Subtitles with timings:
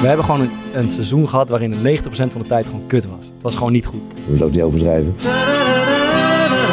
[0.00, 3.06] We hebben gewoon een, een seizoen gehad waarin het 90% van de tijd gewoon kut
[3.06, 3.26] was.
[3.26, 4.00] Het was gewoon niet goed.
[4.28, 5.14] Moet ook niet overdrijven.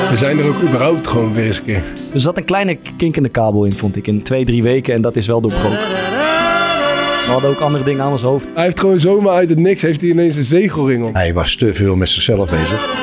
[0.09, 1.83] We zijn er ook überhaupt gewoon weer eens een keer.
[2.13, 4.93] Er zat een kleine kink in de kabel in, vond ik, in twee, drie weken.
[4.93, 5.77] En dat is wel doorbroken.
[5.77, 8.47] We hadden ook andere dingen aan ons hoofd.
[8.53, 11.13] Hij heeft gewoon zomaar uit het niks, heeft hij ineens een zegelring om.
[11.13, 12.95] Hij was te veel met zichzelf bezig.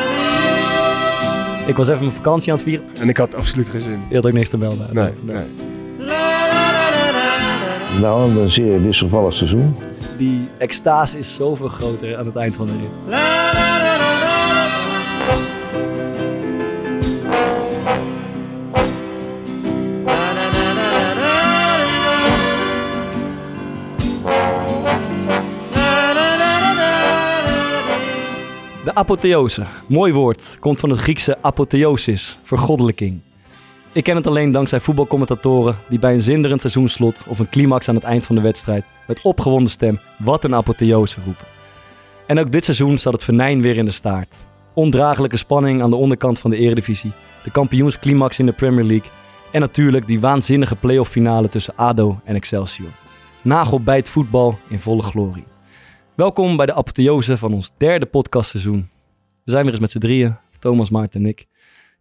[1.66, 2.86] Ik was even mijn vakantie aan het vieren.
[3.00, 3.98] En ik had absoluut geen zin.
[4.08, 4.86] Je had ook niks te melden.
[4.92, 5.44] Nee, nee.
[8.00, 9.76] Nou, een zeer wisselvallig seizoen.
[10.18, 13.12] Die extase is zoveel groter aan het eind van de rit.
[28.84, 33.20] De apotheose, mooi woord, komt van het Griekse apotheosis, vergoddelijking.
[33.94, 37.94] Ik ken het alleen dankzij voetbalcommentatoren die bij een zinderend seizoensslot of een climax aan
[37.94, 41.46] het eind van de wedstrijd met opgewonden stem wat een apotheose roepen.
[42.26, 44.34] En ook dit seizoen zat het venijn weer in de staart.
[44.74, 47.12] Ondraaglijke spanning aan de onderkant van de eredivisie,
[47.44, 49.10] de kampioensclimax in de Premier League
[49.52, 52.90] en natuurlijk die waanzinnige playoff finale tussen ADO en Excelsior.
[53.42, 55.44] Nagelbijt voetbal in volle glorie.
[56.14, 58.88] Welkom bij de apotheose van ons derde podcastseizoen.
[59.44, 61.46] We zijn weer eens met z'n drieën, Thomas, Maarten en ik.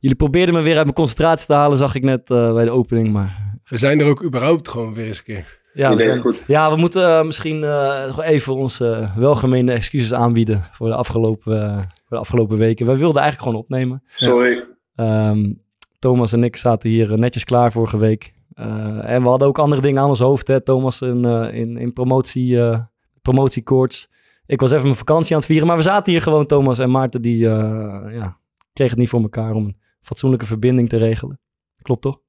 [0.03, 2.71] Jullie probeerden me weer uit mijn concentratie te halen, zag ik net eh, bij de
[2.71, 3.57] opening, maar...
[3.69, 5.59] We zijn er ook überhaupt gewoon weer eens een keer.
[5.73, 6.43] Ja, we, zijn- goed.
[6.47, 11.73] ja, we moeten eh, misschien eh, nog even onze welgemeende excuses aanbieden voor de, afgelopen,
[11.81, 12.85] voor de afgelopen weken.
[12.85, 14.03] We wilden eigenlijk gewoon opnemen.
[14.15, 14.63] Sorry.
[14.95, 15.53] Ehm,
[15.99, 18.33] Thomas en ik zaten hier netjes klaar vorige week.
[18.53, 20.47] Eh, en we hadden ook andere dingen aan ons hoofd.
[20.47, 20.61] Hè?
[20.61, 22.79] Thomas in, eh, in, in promotie, eh
[23.21, 24.09] promotiekoorts.
[24.45, 25.67] Ik was even mijn vakantie aan het vieren.
[25.67, 28.37] Maar we zaten hier gewoon, Thomas en Maarten, die eh, ja,
[28.73, 31.39] kregen het niet voor elkaar om een fatsoenlijke verbinding te regelen.
[31.81, 32.21] Klopt toch?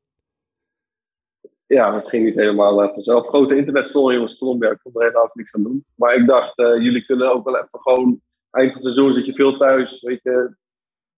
[1.66, 3.26] Ja, het ging niet helemaal eh, vanzelf.
[3.26, 4.32] Grote internetstory, jongens.
[4.32, 5.84] Ik kon er helaas niks aan doen.
[5.94, 8.20] Maar ik dacht, eh, jullie kunnen ook wel even gewoon...
[8.50, 10.56] Eind van het seizoen zit je veel thuis, weet je.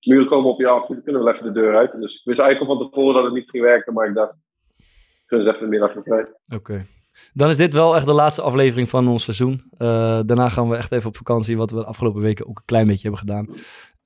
[0.00, 1.92] Muren komen op je af, jullie kunnen wel even de deur uit.
[1.92, 3.92] Dus ik wist eigenlijk al van tevoren dat het niet ging werken.
[3.92, 4.34] Maar ik dacht,
[4.76, 6.26] ik kun eens even een middagje vrij.
[6.54, 6.86] Oké.
[7.32, 9.62] Dan is dit wel echt de laatste aflevering van ons seizoen.
[9.78, 12.64] Eh, daarna gaan we echt even op vakantie, wat we de afgelopen weken ook een
[12.64, 13.48] klein beetje hebben gedaan.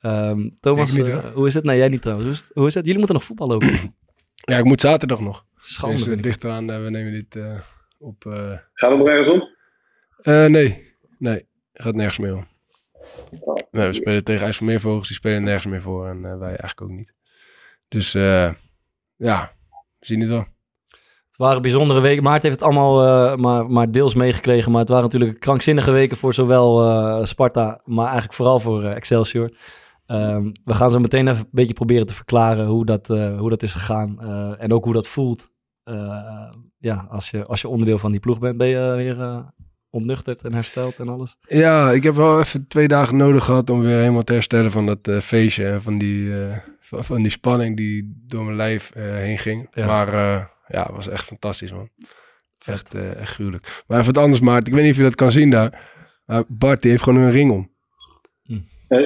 [0.00, 1.65] Ehm, Thomas, niet, eh, hoe is het?
[1.65, 2.27] Nee, jij niet trouwens.
[2.27, 2.50] Hoe is het?
[2.55, 2.83] Hoe is het?
[2.84, 3.62] Jullie moeten nog voetballen ook.
[4.34, 5.44] Ja, ik moet zaterdag nog.
[5.56, 5.94] Schande.
[5.94, 7.59] Dus vind het ligt eraan, eh, we nemen dit eh,
[7.99, 8.27] op...
[8.27, 9.49] eh, Gaat het nog ergens om?
[10.22, 12.47] eh, nee, nee, gaat nergens meer om.
[13.71, 17.15] Nee, we spelen tegen IJsselmeervogels, die spelen nergens meer voor en wij eigenlijk ook niet.
[17.88, 18.50] Dus eh,
[19.17, 19.53] ja,
[19.99, 20.47] we zien het wel.
[21.27, 22.22] Het waren bijzondere weken.
[22.22, 24.71] Maarten heeft het allemaal eh, maar, maar deels meegekregen.
[24.71, 29.50] Maar het waren natuurlijk krankzinnige weken voor zowel eh, Sparta, maar eigenlijk vooral voor Excelsior.
[30.10, 33.50] Ehm, we gaan zo meteen even een beetje proberen te verklaren hoe dat, eh, hoe
[33.50, 34.21] dat is gegaan.
[34.21, 35.48] eh, en ook hoe dat voelt.
[35.84, 36.48] eh,
[36.78, 39.44] ja, als je, als je onderdeel van die ploeg bent, ben je weer
[39.91, 41.37] ontnuchterd en hersteld en alles.
[41.49, 44.87] Ja, ik heb wel even twee dagen nodig gehad om weer helemaal te herstellen van
[44.87, 45.66] dat feestje.
[45.66, 46.32] En van die,
[46.81, 49.69] van, van die spanning die door mijn lijf eh, heen ging.
[49.72, 49.87] Ja.
[49.87, 50.12] Maar
[50.66, 51.88] ja, het was echt fantastisch, man.
[52.66, 53.82] Echt, echt gruwelijk.
[53.87, 54.69] Maar even wat anders, Maarten.
[54.69, 55.91] Ik weet niet of je dat kan zien daar.
[56.26, 57.69] Maar Bart, die heeft gewoon een ring om.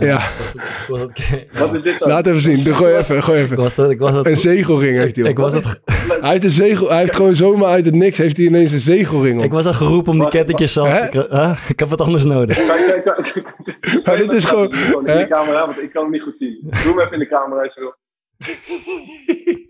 [0.00, 2.08] Ja, Was het, was het, Wat is dit dan?
[2.08, 2.64] laat even zien.
[2.64, 3.56] Doe, gooi even, gooi ik even.
[3.56, 5.30] was dat, ik was dat, Een zegelring heeft hij om.
[5.30, 5.80] ik was dat,
[6.20, 8.78] Hij heeft, een zegel, hij heeft gewoon zomaar uit het niks heeft hij ineens een
[8.80, 9.44] zegelring om.
[9.44, 10.88] ik was dat geroepen om die zelf.
[10.88, 11.04] Hè?
[11.04, 11.14] Ik,
[11.68, 12.56] ik heb wat anders nodig.
[12.66, 13.54] Kijk, kijk, kijk.
[14.04, 15.18] Maar dit is gewoon- Gewoon in hè?
[15.18, 16.58] de camera, want ik kan hem niet goed zien.
[16.62, 17.62] Doe hem even in de camera.
[17.62, 17.94] als je wil.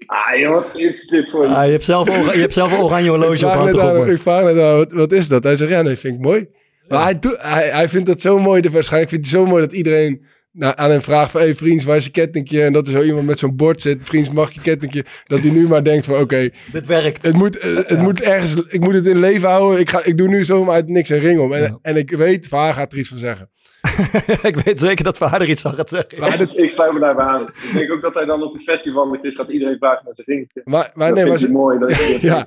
[0.06, 3.04] Ah, joh, wat is dit voor Ah, je, hebt zelf, je hebt zelf een oranje
[3.04, 4.10] ik horloge op vraag hand net erop, aan, man.
[4.10, 5.44] ik vraag net aan wat, wat is dat?
[5.44, 6.48] Hij zegt, ja, nee, vind ik mooi.
[6.88, 8.71] Maar hij, doet, hij, hij vindt dat zo mooi.
[8.71, 11.41] Waarschijnlijk vindt hij zo mooi dat iedereen nou, aan hem vraagt van...
[11.41, 12.62] Hé, hey, vriends, waar is je kettingje?
[12.62, 14.03] En dat er zo iemand met zo'n bord zit.
[14.04, 15.04] Vriends, mag je kettingje?
[15.25, 17.22] Dat hij nu maar denkt van, oké, Dit werkt.
[17.22, 18.03] het moet, eh, het Ja.
[18.03, 18.54] moet ergens...
[18.69, 19.81] Ik moet het in leven houden.
[19.81, 21.53] Ik, ga, ik doe nu zomaar uit niks een ring om.
[21.53, 21.78] En, Ja.
[21.82, 23.50] en ik weet, waar gaat er iets van zeggen.
[24.43, 26.20] ik weet zeker dat Vader iets aan gaat zeggen.
[26.20, 27.43] Maar, dit, Ik sluit me daarbij aan.
[27.43, 30.26] Ik denk ook dat hij dan op het festival is, gaat iedereen vragen naar zijn
[30.26, 30.50] ring.
[30.64, 31.79] maar, maar dat nee, maar zo- mooi.
[31.79, 32.46] Dat ja,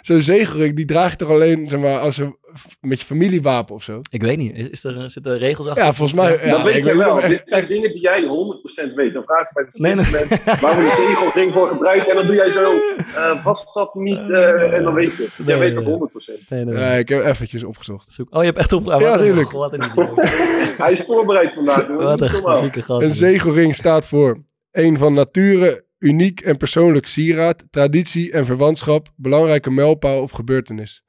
[0.00, 2.36] zo'n zegelring, die draag je toch alleen zeg maar, als een,
[2.80, 4.00] met je familiewapen of zo?
[4.10, 4.56] Ik weet niet.
[4.56, 5.84] Is, is er, zitten er regels achter?
[5.84, 6.46] Ja, volgens mij...
[6.46, 7.20] Ja, dat weet niet wel.
[7.28, 9.12] Dit zijn dingen die jij 100% weet.
[9.12, 10.10] Dan vragen ze bij de Nee, nee.
[10.28, 12.10] mensen, waar moet je zegelring voor gebruiken?
[12.10, 12.72] En dan doe jij zo,
[13.14, 14.30] eh, was dat niet?
[14.30, 15.22] eh, en dan weet je.
[15.22, 15.46] het.
[15.46, 16.48] Jij Nee, weet dat 100%.
[16.48, 18.12] Nee, nee, ik heb eventjes opgezocht.
[18.12, 18.88] Zoek- Oh, je hebt echt op...
[18.88, 19.50] ah, Ja, wat een- tuurlijk.
[19.50, 20.20] Wat een idioot.
[20.78, 21.86] Hij is voorbereid vandaag.
[21.86, 22.28] Wat een
[22.82, 23.02] gast.
[23.02, 29.70] Een zegelring staat voor een van nature uniek en persoonlijk sieraad, traditie en verwantschap, belangrijke
[29.70, 31.02] mijlpaal of gebeurtenis.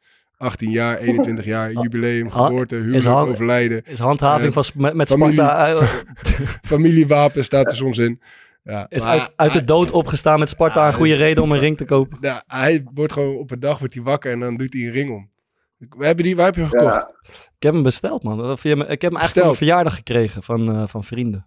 [0.43, 3.81] 18 jaar, 21 jaar, jubileum, Ah, geboorte, huwelijk, overlijden.
[3.85, 5.33] Is handhaving Eh, van, met, met familie.
[5.33, 5.67] Sparta...
[5.69, 5.91] eh,
[6.73, 8.21] Familiewapen staat er soms in.
[8.63, 11.43] Ja, is maar uit, uit de hij- dood opgestaan met Sparta Ja, een goede reden
[11.43, 12.17] om een ring te kopen.
[12.21, 14.91] Ja, hij wordt gewoon op een dag wordt hij wakker en dan doet hij een
[14.91, 15.31] ring om.
[15.77, 16.93] We hebben die, waar heb je hem gekocht?
[16.93, 17.09] Ja,
[17.55, 18.51] Ik heb hem besteld, man.
[18.51, 21.45] Ik heb hem eigenlijk voor mijn verjaardag gekregen van, eh, van vrienden.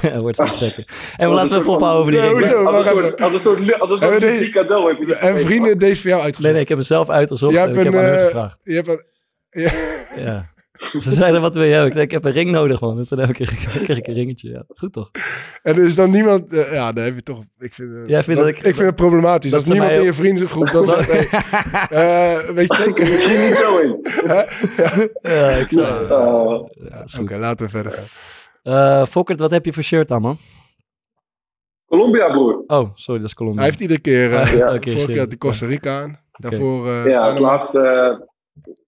[0.00, 0.84] Hij wordt zo sterker.
[1.16, 2.66] En we laten een we even ophouden over die Nee, ring.
[2.66, 6.00] als een soort, als een soort, als een cadeau heb je die En vrienden, deze
[6.00, 6.42] voor jou uitgezocht.
[6.44, 8.58] Nee, nee, ik heb hem zelf uitgezocht en ik heb aan hun eh, gevraagd.
[8.62, 9.02] Je hebt een,
[9.50, 9.72] ja,
[10.16, 10.50] Ja.
[11.00, 11.86] Ze zeiden, wat wil je hebben?
[11.88, 12.98] Ik zei, ik heb een ring nodig, man.
[12.98, 14.50] En toen heb ik, een- kreeg ik een ringetje.
[14.50, 15.10] Ja, goed toch?
[15.62, 16.52] en er is dan niemand...
[16.52, 17.38] eh, ja, dan heb je toch...
[17.58, 19.50] Ik vind, eh, Jij vindt dat ik- ik vind het problematisch.
[19.50, 21.10] dat Als niemand mij in je vriendengroep dan zegt...
[21.12, 21.26] hey,
[21.90, 23.08] eh, weet je zeker?
[23.08, 24.06] Misschien niet zo in.
[24.26, 26.68] Ja, ik Oh.
[26.90, 27.38] ja, is Oké, goed.
[27.38, 28.04] laten we verder gaan.
[28.62, 30.36] Eh, Fokkert, wat heb je voor shirt aan, man?
[31.86, 32.62] Colombia, broer.
[32.66, 33.60] Oh, sorry, dat is Colombia.
[33.60, 34.32] Hij heeft iedere keer...
[34.32, 35.16] eh, Ja, keer vorige keer had shit.
[35.28, 36.20] hij Costa Rica aan.
[36.32, 36.88] Daarvoor...
[36.88, 38.28] eh, Ja, als laatste,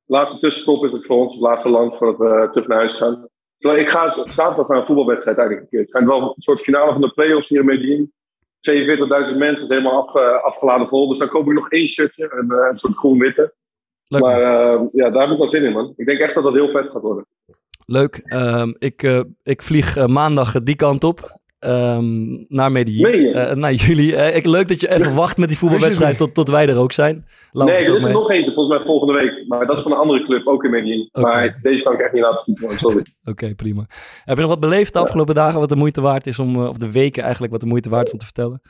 [0.06, 3.28] laatste tussenstop is het voor ons, het laatste land voordat we terug naar huis gaan.
[3.58, 5.80] Ik ga zaterdag naar een voetbalwedstrijd eigenlijk een keer.
[5.80, 8.12] Het zijn wel een soort finale van de play-offs hier in Medellin.
[9.32, 11.08] 42.000 mensen, is helemaal afge- afgeladen vol.
[11.08, 13.54] Dus dan koop ik nog één shirtje, een, eh, een soort groen-witte.
[14.06, 15.92] Leuk, Maar eh, ja, daar heb ik wel zin in, man.
[15.96, 17.26] Ik denk echt dat dat heel vet gaat worden.
[17.86, 18.16] Leuk.
[18.24, 21.42] Ehm, ik, eh, ik vlieg eh, maandag die kant op.
[21.58, 23.32] ehm, naar Medellin.
[23.34, 24.16] Eh, naar jullie.
[24.16, 26.92] Eh, ik, leuk dat je even wacht met die voetbalwedstrijd tot, tot wij er ook
[26.92, 27.24] zijn.
[27.52, 29.44] Laat nee, er is er nog eentje, volgens mij volgende week.
[29.48, 31.08] Maar dat is van een andere club, ook in Medellin.
[31.12, 32.78] Maar deze kan ik echt niet laten zien.
[32.78, 33.04] Sorry.
[33.24, 33.86] Oké, prima.
[34.24, 36.68] Heb je nog wat beleefd de afgelopen dagen wat de moeite waard is om, eh,
[36.68, 38.60] of de weken eigenlijk, wat de moeite waard is om te vertellen?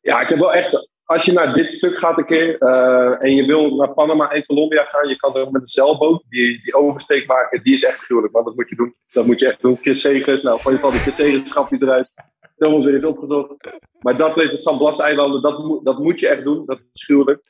[0.00, 0.90] Ja, ik heb wel echt.
[1.04, 4.46] Als je naar dit stuk gaat een keer eh, en je wil naar Panama en
[4.46, 7.62] Colombia gaan, je kan zo met een zeilboot die, die oversteek maken.
[7.62, 8.44] Die is echt gruwelijk, man.
[8.44, 8.94] Dat moet je doen.
[9.12, 9.76] Dat moet je echt doen.
[9.76, 12.12] Chris Segers, nou, van je van de Chris Segers schap je eruit.
[12.56, 13.54] Thomas weer eens opgezocht.
[14.00, 16.62] Maar dat heeft de San Blas-eilanden, dat, moet- dat moet je echt doen.
[16.66, 17.42] Dat is gruwelijk.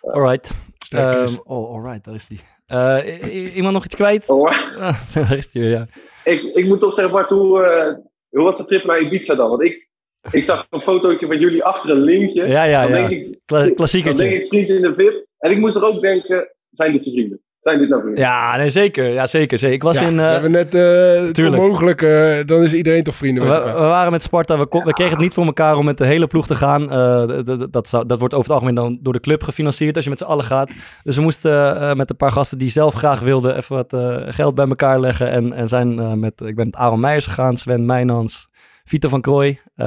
[0.00, 0.50] Alright.
[0.78, 1.30] Sterk, Chris.
[1.32, 2.40] Ehm, oh, alright, daar is die.
[2.66, 4.26] Eh, iemand nog iets kwijt?
[4.28, 4.50] Oh,
[5.14, 5.86] daar is die weer, ja.
[6.24, 7.94] ik, ik moet toch zeggen, Bart, hoe, eh,
[8.28, 9.48] hoe was de trip naar Ibiza dan?
[9.50, 9.87] Want ik,
[10.30, 12.46] ik zag een fotootje van jullie achter een linkje.
[12.46, 12.96] Ja, ja, dan, ja.
[12.96, 13.58] denk ik, Kla-
[14.02, 15.26] dan denk ik vrienden in de VIP.
[15.38, 17.40] En ik moest er ook denken, zijn dit zijn vrienden?
[17.58, 18.22] Zijn dit nou vrienden?
[18.22, 19.08] Ja, nee, zeker.
[19.08, 19.58] Ja, zeker.
[19.58, 19.74] zeker.
[19.74, 20.16] Ik was ja, in...
[20.16, 20.82] ze eh, hebben net uh,
[21.24, 21.62] het tuurlijk.
[21.62, 22.42] onmogelijke...
[22.46, 25.12] dan is iedereen toch vrienden We, met we waren met Sparta, we, kon- we kregen
[25.12, 26.90] het niet voor elkaar om met de hele ploeg te gaan.
[26.90, 30.10] Eh, dat, zou, dat wordt over het algemeen dan door de club gefinancierd als je
[30.10, 30.70] met z'n allen gaat.
[31.02, 34.16] Dus we moesten eh, met een paar gasten die zelf graag wilden even wat eh,
[34.28, 35.30] geld bij elkaar leggen.
[35.30, 38.48] En, en zijn eh, met, ik ben met Aaron Meijers gegaan, Sven Meijnans,
[38.88, 39.86] Vito van Krooi, eh,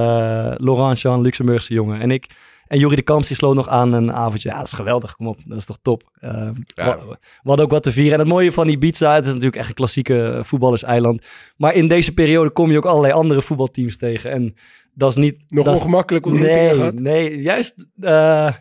[0.56, 2.26] Laurent Jean, Luxemburgse jongen en ik.
[2.66, 4.48] En Jurie de Kamps die sloot nog aan een avondje.
[4.48, 5.14] Ja, dat is geweldig.
[5.16, 6.10] Kom op, dat is toch top.
[6.20, 6.98] Eh, Ja.
[6.98, 7.16] we, we
[7.48, 8.12] hadden ook wat te vieren.
[8.12, 11.26] En het mooie van Ibiza, het is natuurlijk echt een klassieke voetballerseiland.
[11.56, 14.30] Maar in deze periode kom je ook allerlei andere voetbalteams tegen.
[14.30, 14.54] En
[14.94, 15.44] dat is niet...
[15.48, 17.86] Nog dat is- ongemakkelijk ontmoetingen Nee, nee, juist...
[18.00, 18.52] eh,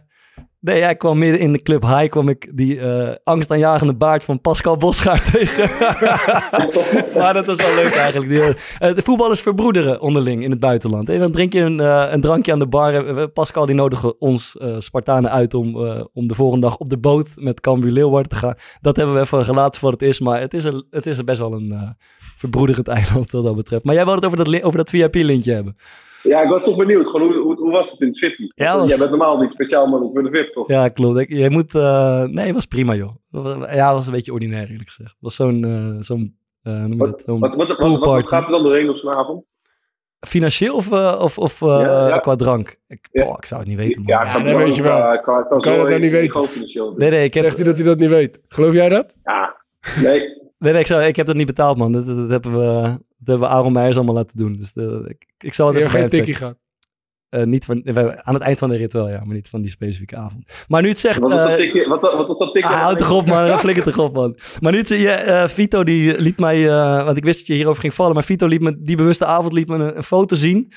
[0.61, 4.41] nee, jij kwam midden in de club high, kwam ik die eh angstaanjagende baard van
[4.41, 5.69] Pascal Bosgaard tegen.
[7.19, 8.31] maar dat was wel leuk eigenlijk.
[8.31, 11.09] Die, eh, de voetballers verbroederen onderling in het buitenland.
[11.09, 11.79] En dan drink je een,
[12.13, 13.29] een drankje aan de bar.
[13.29, 15.75] Pascal die nodigde ons Spartanen uit om,
[16.13, 18.55] om de volgende dag op de boot met Cambuur Leeuwarden te gaan.
[18.81, 20.19] Dat hebben we even gelaten voor wat het is.
[20.19, 21.95] Maar het is, een, het is best wel een
[22.37, 23.83] verbroederend eiland wat dat betreft.
[23.83, 25.75] Maar jij wilde het over dat, over dat VIP-lintje hebben.
[26.23, 27.07] Ja, ik was toch benieuwd.
[27.07, 28.51] Gewoon, hoe, hoe, hoe was het in het VIP?
[28.55, 30.67] Ja, was- Jij bent normaal niet speciaal man voor de VIP, toch?
[30.67, 31.19] Ja, klopt.
[31.19, 31.75] Ik, jij moet...
[31.75, 33.15] eh, nee, het was prima, joh.
[33.31, 35.09] Ja, het was een beetje ordinair, eerlijk gezegd.
[35.09, 35.63] Het was zo'n...
[35.63, 37.21] eh, zo'n eh, hoe noem je dat?
[37.25, 39.43] Zo'n Wat, wat, wat, wat, gaat er dan doorheen op zo'n avond?
[40.27, 42.17] Financieel of, of, of eh, Ja, ja.
[42.17, 42.75] qua drank?
[42.87, 43.23] Ik, Ja.
[43.37, 44.13] ik zou het niet weten, man.
[44.13, 44.97] Ja, Ja, kan dat zo, weet je wel.
[44.97, 46.41] eh, Kan, kan, Kan je dat nou niet weten?
[46.41, 46.93] weten?
[46.97, 48.39] Nee, nee, ik heb, Zegt hij dat hij dat niet weet?
[48.47, 49.13] Geloof jij dat?
[49.23, 49.61] Ja,
[50.01, 50.40] nee.
[50.61, 51.91] Nee, nee, ik, zou, ik heb dat niet betaald, man.
[51.91, 52.81] Dat, dat, dat hebben, we,
[53.17, 54.53] dat hebben we Aaron Meijers allemaal laten doen.
[54.55, 56.57] Dus de, ik, ik zal het Je even hebt bij geen tikkie gehad.
[57.29, 59.23] Eh, niet van, we hebben- aan het eind van de rit wel, ja.
[59.23, 60.65] Maar niet van die specifieke avond.
[60.67, 61.19] Maar nu het zegt...
[61.19, 61.87] Wat was eh, dat tikje?
[61.87, 62.69] Wat, wat was dat tikje?
[62.69, 63.59] Ah, houd toch op, man.
[63.59, 64.37] Flikker toch op, man.
[64.59, 67.53] Maar nu, het- je, eh, Vito die liet mij, eh, want ik wist dat je
[67.53, 70.35] hierover ging vallen, maar Vito liet me die bewuste avond liet me een, een foto
[70.35, 70.71] zien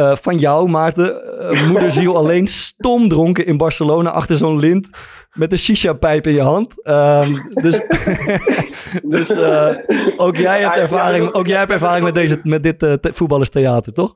[0.00, 1.38] eh, van jou, Maarten.
[1.40, 4.88] Eh, moederziel alleen, stom dronken in Barcelona achter zo'n lint
[5.32, 6.82] met een shisha-pijp in je hand.
[6.82, 7.80] Ehm, dus
[9.16, 9.68] dus eh,
[10.16, 14.14] ook jij hebt ervaring, ook jij hebt ervaring met, deze, met dit te- voetballerstheater, toch?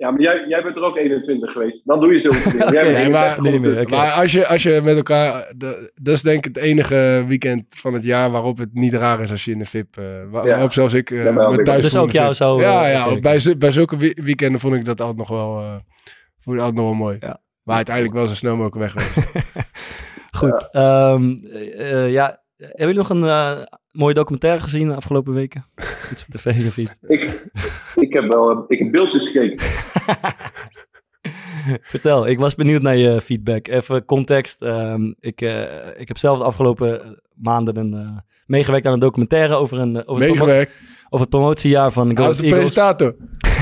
[0.00, 1.86] Ja, maar jij, jij bent er ook 21 geweest.
[1.86, 2.30] Dan doe je zo.
[2.32, 3.90] Jij bent nee, 31 maar- nee, oké.
[3.90, 5.52] Maar als je, als je met elkaar...
[5.56, 9.20] de- dat is denk ik het enige weekend van het jaar waarop het niet raar
[9.20, 9.96] is als je in de VIP...
[9.96, 10.50] eh, waar- Ja.
[10.50, 12.92] waarop zelfs ik eh Ja, maar me ik- thuis Dus ook jou zo, Ja, eh,
[12.92, 15.60] ja oké, bij, bij zulke we- weekenden vond ik dat altijd nog wel...
[15.60, 15.74] eh
[16.40, 17.16] vond ik altijd nog wel mooi.
[17.20, 17.40] Ja.
[17.62, 18.94] Maar uiteindelijk wel zo snel mogelijk weg.
[20.38, 20.68] Goed.
[20.72, 23.62] ehm, eh, eh, ja, hebben jullie nog een eh,
[23.92, 25.64] mooie documentaire gezien de afgelopen weken?
[26.12, 26.98] Iets op tv of iets?
[27.06, 27.40] Ik,
[27.94, 29.66] ik, heb wel, eh, ik heb beeldjes gekeken.
[31.82, 33.68] Vertel, ik was benieuwd naar je feedback.
[33.68, 34.62] Even context.
[34.62, 35.62] ehm, ik, eh,
[35.96, 40.02] ik heb zelf de afgelopen maanden een, eh, meegewerkt aan een documentaire over, een, eh,
[40.06, 40.72] over, het, promo- Meegewerkt.
[41.04, 42.48] over het promotiejaar van Go Eagles.
[42.50, 43.14] presentator.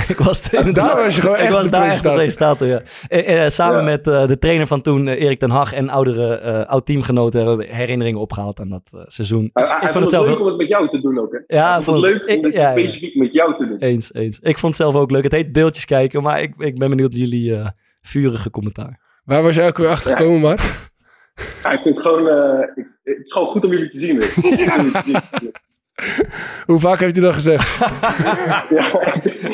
[0.15, 2.81] ik was, de, Daar was je gewoon ik echt was daar echt de presentator, ja.
[3.09, 3.83] Eh, eh, samen Ja.
[3.85, 7.57] met eh, de trainer van toen, eh, Erik ten Hag, en oudere eh, oud-teamgenoten hebben
[7.67, 9.45] we herinneringen opgehaald aan dat seizoen.
[9.45, 11.57] Ik hij vond het het zelf leuk om het met jou te doen ook, hè?
[11.57, 12.71] Ja, hij vond het leuk om ik- het ja, ja.
[12.71, 13.79] specifiek met jou te doen.
[13.79, 14.39] Eens, eens.
[14.43, 15.23] Ik vond het zelf ook leuk.
[15.23, 17.69] Het heet beeldjes kijken, maar ik, ik ben benieuwd naar jullie eh,
[18.03, 19.01] vurige commentaar.
[19.25, 20.61] Waar was jij ook weer achter gekomen, Mart?
[21.63, 22.29] Ja, ik vind het gewoon...
[22.29, 24.35] eh, ik- het is gewoon goed om jullie te zien, weet
[25.07, 25.53] je.
[26.67, 27.79] Hoe vaak heeft hij dat gezegd?
[28.69, 28.85] Ja,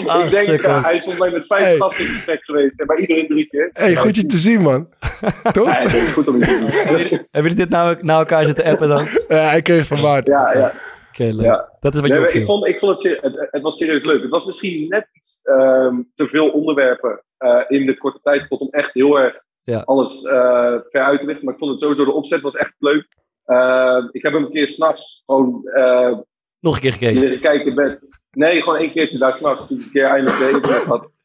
[0.06, 1.76] Ah, ik denk, eh, hij is volgens mij met vijf Hey.
[1.76, 2.80] gasten in gesprek geweest.
[2.80, 3.70] En bij iedereen drie keer.
[3.72, 4.88] hey, goed je te zien, man.
[5.52, 5.66] Toch?
[5.66, 6.72] Ja, het is goed om jullie te
[7.04, 7.18] zien.
[7.30, 9.00] Hebben jullie dit nou naar elkaar zitten appen dan?
[9.00, 10.32] Oké, Ja, ik kreeg het van Maarten.
[10.32, 10.72] Ja, ja.
[11.16, 11.40] leuk.
[11.40, 11.68] Ja.
[11.80, 14.22] Dat is wat Nee, je ik, vond, ik vond het, het, het was serieus leuk.
[14.22, 18.68] Het was misschien net iets ehm, te veel onderwerpen eh, in de korte tijd om
[18.70, 19.80] echt heel erg Ja.
[19.84, 21.44] alles eh ver uit te lichten.
[21.44, 23.06] Maar ik vond het sowieso, de opzet was echt leuk.
[23.44, 26.18] Ehm, ik heb hem een keer s'nachts gewoon eh
[26.64, 27.40] Nog een keer gekeken.
[27.40, 27.98] kijken.
[28.30, 29.70] Nee, gewoon één keertje daar s'nachts.
[29.70, 30.66] Een keer eindelijk.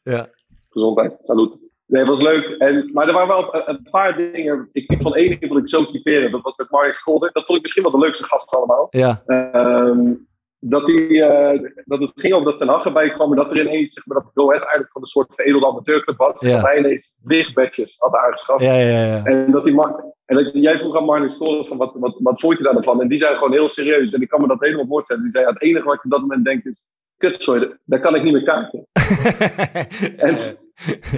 [0.03, 0.29] Ja.
[0.69, 1.57] Gezondheid, salut.
[1.85, 2.45] Nee, het was leuk.
[2.57, 4.69] En, maar er waren wel een, paar dingen.
[4.71, 6.31] Ik, vond één ding vond ik zo typerend.
[6.31, 7.29] Dat was met Mark Scholder.
[7.31, 8.87] Dat vond ik misschien wel de leukste gast van allemaal.
[8.89, 10.13] Ja, Ehm,
[10.59, 13.31] dat, die, eh, dat het ging over dat Ten Hag erbij kwam.
[13.31, 16.17] En dat er ineens, zeg maar, dat Go Ahead eigenlijk van een soort veredelde amateurclub
[16.17, 16.41] was.
[16.41, 16.55] Ja.
[16.55, 18.63] Dat hij ineens lichtbedjes had aangeschaft.
[18.63, 19.05] ja, ja.
[19.05, 19.23] ja.
[19.23, 19.81] En dat, die
[20.25, 22.83] en dat jij vroeg aan Marnix Scholen van wat, wat, wat vond je daar dan
[22.83, 23.01] van?
[23.01, 24.13] En die zei gewoon heel serieus.
[24.13, 25.23] En ik kan me dat helemaal voorstellen.
[25.23, 26.91] Die zei, het enige wat ik op dat moment denk is...
[27.17, 28.87] Kut, sorry, daar kan ik niet meer kaarten.
[30.17, 30.35] En,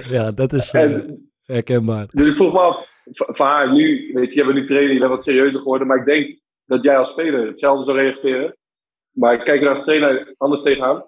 [0.08, 2.06] ja, dat is eh, en, herkenbaar.
[2.10, 4.98] dus ik vroeg me af, van haar nu, weet je, je bent nu trainer, je
[4.98, 5.86] bent wat serieuzer geworden.
[5.86, 8.56] Maar ik denk dat jij als speler hetzelfde zou reageren.
[9.12, 11.04] Maar ik kijk er als trainer anders tegenaan.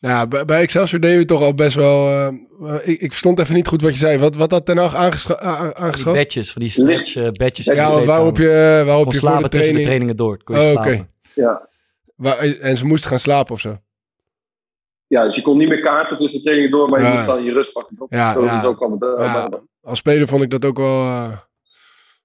[0.00, 2.08] Nou, bij, bij Excelsior deden we toch al best wel...
[2.08, 4.18] eh, ik, ik verstond even niet goed wat je zei.
[4.18, 7.64] Wat, wat had Ten Hag aangescha- a- a- Die badges, van die stretch eh, badges.
[7.64, 9.84] Ja, waarop je, waarop kon je voor slapen de tussen de training...
[9.84, 10.42] trainingen door.
[10.44, 11.10] Kon je Oh, slapen.
[11.34, 11.68] Ja.
[12.16, 13.78] Waar- en ze moesten gaan slapen of zo.
[15.06, 17.44] ja, dus je kon niet meer kaarten tussen de trainingen door, maar je moest dan
[17.44, 17.96] je rust pakken.
[17.96, 18.06] toch?
[18.10, 18.60] Ja, zo, ja.
[18.60, 19.02] zo kwam het.
[19.02, 19.48] eh, Ja,
[19.82, 21.36] als speler vond ik dat ook wel, eh,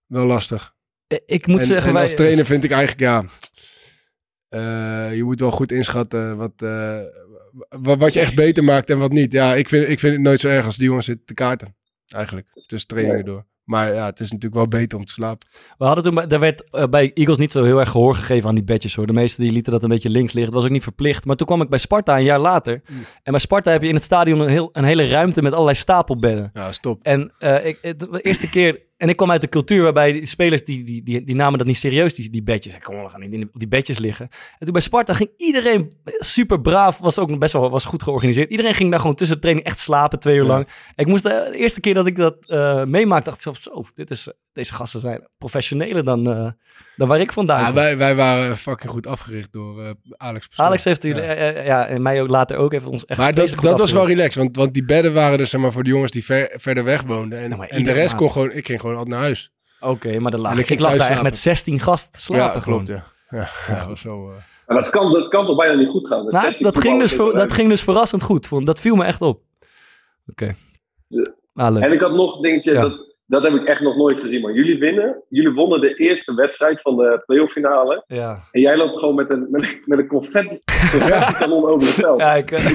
[0.07, 0.74] wel lastig.
[1.07, 3.24] Eh, Ik moet en, zeggen, en wij, als trainer vind ik eigenlijk, ja...
[4.50, 7.00] eh, je moet wel goed inschatten wat, eh,
[7.70, 9.32] wa- wat je echt beter maakt en wat niet.
[9.32, 11.75] Ja, ik vind, ik vind het nooit zo erg als die jongens zitten te kaarten.
[12.08, 13.46] Eigenlijk, tussen trainingen door.
[13.64, 15.48] Maar ja, het is natuurlijk wel beter om te slapen.
[15.78, 18.50] We hadden toen, bij- er werd eh, bij Eagles niet zo heel erg gehoor gegeven
[18.50, 19.08] aan die badges hoor.
[19.08, 20.52] De meesten die lieten dat een beetje links liggen.
[20.52, 21.25] Het was ook niet verplicht.
[21.25, 22.82] Maar toen kwam ik bij Sparta een jaar later.
[22.92, 22.98] Mm.
[23.24, 25.78] En bij Sparta heb je in het stadion een, heel, een hele ruimte met allerlei
[25.78, 26.50] stapelbedden.
[26.54, 27.04] Ja, stop.
[27.04, 30.25] En eh, ik, het, de eerste keer, en ik kwam uit de cultuur waarbij die
[30.25, 32.74] spelers die, die, die, die namen dat niet serieus, die, die bedjes.
[32.75, 34.27] Ik kom, we gaan niet in die- op die bedjes liggen.
[34.57, 38.03] En toen bij Sparta ging iedereen super braaf, was ook nog best wel was goed
[38.03, 38.50] georganiseerd.
[38.50, 40.47] Iedereen ging daar gewoon tussen de training echt slapen, twee uur Ja.
[40.47, 40.67] lang.
[40.95, 43.83] Ik moest de, de eerste keer dat ik dat eh meemaakte, dacht ik zo, zo
[43.93, 46.50] dit is, deze gasten zijn professioneler dan, eh,
[46.95, 47.75] dan waar ik vandaan Ja, kom.
[47.75, 50.47] wij, wij waren fucking goed afgericht door eh, Alex.
[50.55, 51.33] Alex heeft jullie, Ja.
[51.63, 54.35] ja, en mij ook later ook, heeft ons echt Maar dat, dat was wel relaxed,
[54.43, 57.01] want, want die bedden waren dus zeg maar, voor de jongens die ver, verder weg
[57.01, 57.39] woonden.
[57.39, 58.17] En, maar en de rest maand.
[58.17, 59.52] kon gewoon, ik ging gewoon altijd naar huis.
[59.80, 62.60] Oké, maar dan lag, ik, ik lag daar echt met 16 gasten te slapen ja,
[62.60, 62.86] gewoon.
[62.86, 63.38] klopt, ja.
[63.40, 64.30] Ja, ja, dat was zo...
[64.30, 64.36] eh,
[64.68, 66.25] Maar dat kan, dat kan toch bijna niet goed gaan?
[66.25, 68.48] Nou, 16 dat, ging dus, dat ging dus verrassend goed.
[68.48, 69.42] Vond, dat viel me echt op.
[70.28, 70.54] Oké.
[71.08, 71.25] Ja.
[71.54, 71.84] Ah, leuk.
[71.84, 72.82] En ik had nog een dingetje, Ja.
[72.82, 74.41] dat, dat heb ik echt nog nooit gezien.
[74.41, 78.03] Maar jullie winnen, jullie wonnen de eerste wedstrijd van de playoff finale.
[78.08, 80.60] Ja, En jij loopt gewoon met een, met, een- met een confetti,
[81.39, 82.20] kanon over het veld.
[82.20, 82.70] ja, ik, eh,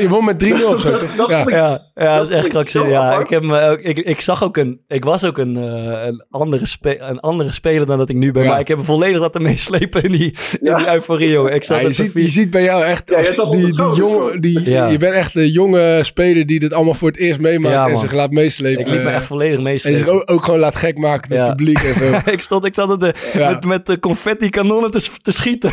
[0.00, 0.90] Je won met 3-0 of zo?
[1.16, 1.40] Dat Ja.
[1.40, 2.90] ik- ja, ja, dat is echt krankzinnig.
[2.90, 3.22] Ja, apart.
[3.22, 4.80] ik, heb me ook, ik, ik zag ook een...
[4.88, 8.32] Ik was ook een, eh, een, andere, spe, een andere speler dan dat ik nu
[8.32, 8.42] ben.
[8.42, 8.48] Ja.
[8.50, 10.76] Maar ik heb me volledig laten meeslepen in die, in Ja.
[10.76, 11.54] die euforie, jongen.
[11.54, 14.70] Ik zat Ja, je, ziet, je ziet bij jou echt als die, die jonge, die,
[14.70, 14.86] Ja.
[14.88, 17.92] je bent echt de jonge speler die dit allemaal voor het eerst meemaakt Ja, en
[17.92, 18.00] man.
[18.00, 18.80] zich laat meeslepen.
[18.80, 21.46] Ik liet me echt volledig en zich ook, ook gewoon laat gek maken door Ja.
[21.46, 22.20] het publiek en zo.
[22.32, 23.50] ik, stond, ik zat met, de, Ja.
[23.50, 25.72] met, met de confetti kanonnen te, te schieten.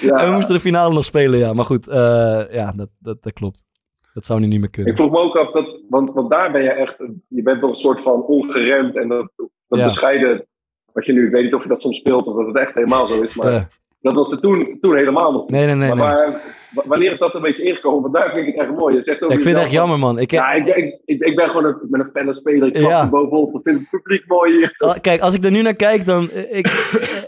[0.00, 0.16] Ja.
[0.16, 1.52] En we moesten de finale nog spelen, ja.
[1.52, 3.64] Maar goed, eh, ja, dat, dat, dat klopt.
[4.14, 4.92] Dat zou nu niet meer kunnen.
[4.92, 6.96] Ik vroeg me ook af, dat, want, want daar ben je echt,
[7.28, 9.32] je bent toch een soort van ongeremd en dat,
[9.68, 9.84] dat Ja.
[9.84, 10.46] bescheiden,
[10.92, 12.74] wat je nu, ik weet niet of je dat soms speelt of dat het echt
[12.74, 13.68] helemaal zo is, maar
[14.00, 15.50] dat was er toen, toen helemaal nog niet.
[15.50, 15.94] nee, nee, nee.
[15.94, 16.26] maar, nee.
[16.32, 18.02] maar wanneer is dat een beetje ingekomen?
[18.02, 18.96] Want daar vind ik het echt mooi.
[18.96, 20.18] Je zegt over Ik vind het echt jammer, man.
[20.18, 22.68] Ik, Ja, ik, ik, ik, ik ben gewoon een, ik ben een felle speler.
[22.68, 23.08] Ik Ja.
[23.08, 23.54] bovenop.
[23.54, 24.72] Ik vind het publiek mooi hier.
[24.76, 26.66] Al- Kijk, als ik er nu naar kijk, dan eh, ik,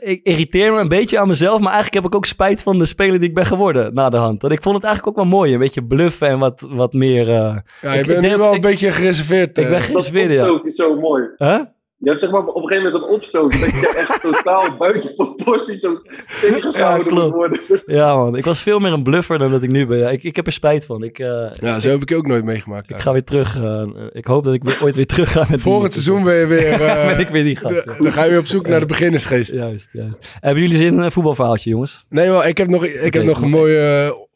[0.00, 1.60] ik irriteer me een beetje aan mezelf.
[1.60, 4.16] Maar eigenlijk heb ik ook spijt van de speler die ik ben geworden na de
[4.16, 4.42] hand.
[4.42, 5.52] Want ik vond het eigenlijk ook wel mooi.
[5.52, 7.28] Een beetje bluffen en wat, wat meer...
[7.28, 9.48] eh Ja, je Ik- bent ik nu wel een beetje gereserveerd.
[9.58, 9.82] ik ben eh.
[9.82, 11.24] geen- Dat is zo mooi.
[11.36, 11.60] huh?
[12.00, 13.50] Je hebt zeg maar op een gegeven moment een opstoot.
[13.52, 16.02] Dat je echt totaal buiten proportie zo
[16.40, 17.60] tegengehouden Ja, worden.
[17.86, 18.36] Ja, man.
[18.36, 19.98] Ik was veel meer een bluffer dan dat ik nu ben.
[19.98, 21.02] Ja, ik, ik heb er spijt van.
[21.02, 22.90] Ik, eh, ja, zo heb ik je ook nooit meegemaakt.
[22.90, 23.56] ik ga weer terug.
[23.56, 25.46] eh, ik hoop dat ik weer, ooit weer terug ga.
[25.50, 26.72] Met Volgend die- seizoen ben je weer...
[26.82, 27.84] eh, ben ik weer die gast.
[27.84, 27.94] ja.
[27.98, 29.52] Dan ga je weer op zoek naar de beginnersgeest.
[29.52, 30.36] Juist, juist.
[30.40, 32.04] Hebben jullie zin in een voetbalverhaaltje, jongens?
[32.08, 34.26] Nee, wel, ik heb nog, ik heb nog een mooie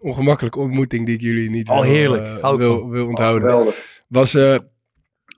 [0.00, 2.40] ongemakkelijke ontmoeting die ik jullie niet Oh, wil, heerlijk.
[2.56, 3.48] wil, wil Oh, onthouden.
[3.48, 3.74] geweldig.
[4.08, 4.36] was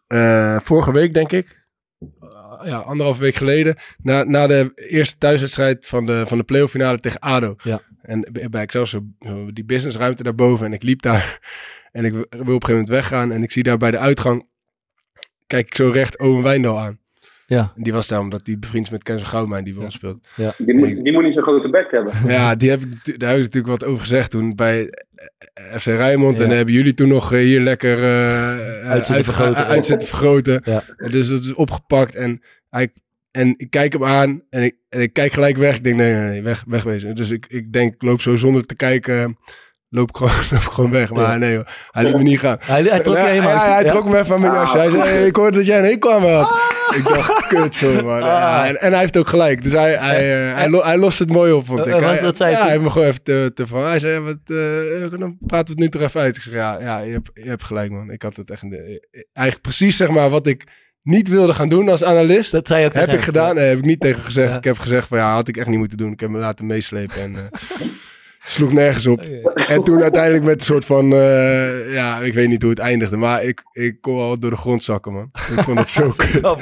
[0.06, 1.64] eh, eh, vorige week, denk ik.
[2.00, 3.76] Uh, ja, anderhalve week geleden.
[4.02, 7.54] Na, na de eerste thuiswedstrijd van de, van de playoff finale tegen ADO.
[7.62, 7.80] Ja.
[8.02, 10.66] En bij Excelsior, zo die businessruimte daarboven.
[10.66, 11.38] En ik liep daar.
[11.92, 13.32] En ik wil op een gegeven moment weggaan.
[13.32, 14.46] En ik zie daar bij de uitgang.
[15.46, 16.98] Kijk ik zo recht Owen Wijndal aan.
[17.46, 17.72] Ja.
[17.76, 20.28] En die was daar omdat die bevriend is met Kenzo Goudmijn die bij ons speelt.
[20.58, 22.12] Die, moet, die moet niet zo'n grote bek hebben.
[22.34, 24.88] Ja, die heb ik, daar heb ik natuurlijk wat over gezegd toen bij
[25.54, 26.36] eh, FC Rijnmond.
[26.36, 26.42] Ja.
[26.42, 30.06] En dan hebben jullie toen nog eh, hier lekker eh, Uit zitten uit- vergroten.
[30.06, 30.60] vergroten.
[30.64, 30.82] Ja.
[30.96, 32.88] En Dus dat is opgepakt en, hij,
[33.30, 35.76] en ik kijk hem aan en ik, en ik kijk gelijk weg.
[35.76, 37.14] Ik denk nee, nee, nee weg, wegwezen.
[37.14, 39.38] Dus ik, ik denk, ik loop zo zonder te kijken,
[39.88, 41.10] loop ik gewoon, loop gewoon weg.
[41.10, 41.36] Maar Ja.
[41.36, 42.56] nee hij liet me niet gaan.
[42.60, 44.76] Hij, hij trok helemaal hij trok me even aan mijn jasje.
[44.78, 46.74] Hij zei, ik hoorde dat jij een hekel aan me had.
[46.96, 48.22] Ik dacht, kut zo man.
[48.22, 48.64] Ah.
[48.66, 49.62] en, en hij heeft ook gelijk.
[49.62, 51.92] Dus hij, hij, eh, hij, lo- hij lost het mooi op, vond Eh, ik.
[51.92, 53.86] eh, wat- Hij- wat zei ja, hij heeft me gewoon even te, te van.
[53.86, 56.36] Hij zei, wat, eh, dan praten we het nu toch even uit.
[56.36, 58.10] Ik zeg, ja, ja je, hebt, je hebt gelijk man.
[58.10, 58.62] Ik had het echt...
[59.32, 60.64] eigenlijk precies zeg maar wat ik
[61.02, 62.50] niet wilde gaan doen als analist.
[62.50, 63.54] Dat zei je ook heb ik gedaan.
[63.54, 64.50] Nee, heb ik niet tegen gezegd.
[64.50, 64.56] Ja.
[64.56, 66.12] Ik heb gezegd van ja, had ik echt niet moeten doen.
[66.12, 67.34] Ik heb me laten meeslepen en...
[68.46, 69.20] Sloeg nergens op.
[69.68, 73.16] En toen uiteindelijk met een soort van, eh, ja, ik weet niet hoe het eindigde,
[73.16, 75.30] maar ik, ik kon wel door de grond zakken, man.
[75.56, 76.56] Ik vond het zo kut.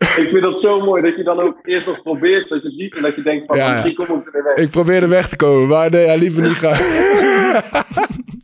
[0.00, 2.76] Ik vind dat zo mooi dat je dan ook eerst nog probeert, dat je het
[2.78, 3.72] ziet en dat je denkt van Ja, ja.
[3.72, 4.56] misschien kom ik er weer weg.
[4.56, 6.78] Ik probeerde weg te komen, maar nee, hij liep me niet gaan.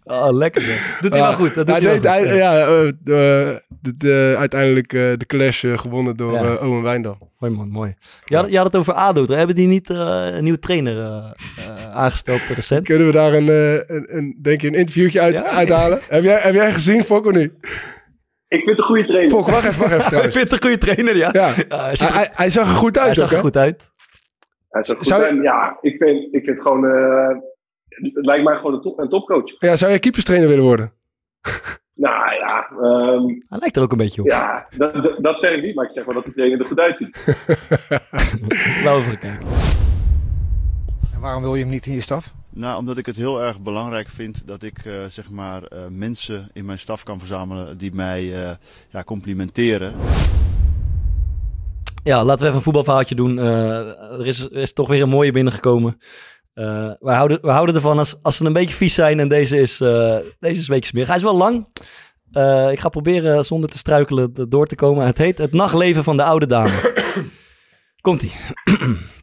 [0.05, 0.63] Oh, lekker.
[0.63, 0.99] zeg.
[1.01, 1.55] Doet hij wel goed.
[1.55, 2.29] Dat doet hij hij, deed, goed.
[2.29, 3.63] hij- ja, eh, de-
[3.97, 6.43] de- uiteindelijk eh, de clash eh, gewonnen door Ja.
[6.45, 7.31] eh, Owen Wijndal.
[7.39, 7.95] Mooi man, mooi.
[8.25, 9.25] Je had, je had het over ADO.
[9.25, 9.37] toch?
[9.37, 12.85] Hebben die niet eh, een nieuwe trainer eh, eh, aangesteld recent?
[12.85, 15.43] Kunnen we daar een, eh, een, een, denk je, een interviewtje uit, Ja.
[15.45, 15.99] uithalen?
[16.09, 17.53] heb, jij, heb jij gezien, Fok, of niet?
[18.49, 19.31] Ik vind het een goede trainer.
[19.31, 21.29] Fok, wacht even, wacht even Ik vind het een goede trainer, ja.
[21.33, 21.47] Ja.
[21.69, 23.91] Ja, hij, Hij, hij, hij zag er goed hij uit zag ook, er goed uit.
[24.71, 25.07] Hij ook goed.
[25.07, 27.37] Zou je- En ja, ik vind, ik vind het gewoon, eh,
[27.89, 29.55] het lijkt mij gewoon een, top, een topcoach.
[29.59, 30.93] Ja, zou jij keeperstrainer willen worden?
[31.95, 34.29] Nou ja, ehm, Hij lijkt er ook een beetje op.
[34.29, 36.67] ja dat, dat, dat zeg ik niet, maar ik zeg wel dat die trainer er
[36.67, 37.17] goed uitziet.
[38.85, 39.47] Laten we even kijken.
[41.15, 42.35] En waarom wil je hem niet in je staf?
[42.57, 46.49] Nou, omdat ik het heel erg belangrijk vind dat ik eh, zeg maar eh, mensen
[46.53, 48.51] in mijn staf kan verzamelen die mij eh,
[48.91, 49.95] ja, complimenteren.
[52.03, 53.39] Ja, laten we even een voetbalverhaaltje doen.
[53.39, 55.99] Er, is, is toch weer een mooie binnengekomen.
[56.55, 59.77] We, houden, we houden ervan als, als ze een beetje vies zijn en deze is,
[59.79, 61.09] deze is een beetje smerig.
[61.09, 61.67] Hij is wel lang.
[62.73, 65.07] Ik ga proberen zonder te struikelen door te komen.
[65.07, 66.95] Het heet Het nachtleven van de oude dame.
[68.01, 68.33] Komt-ie.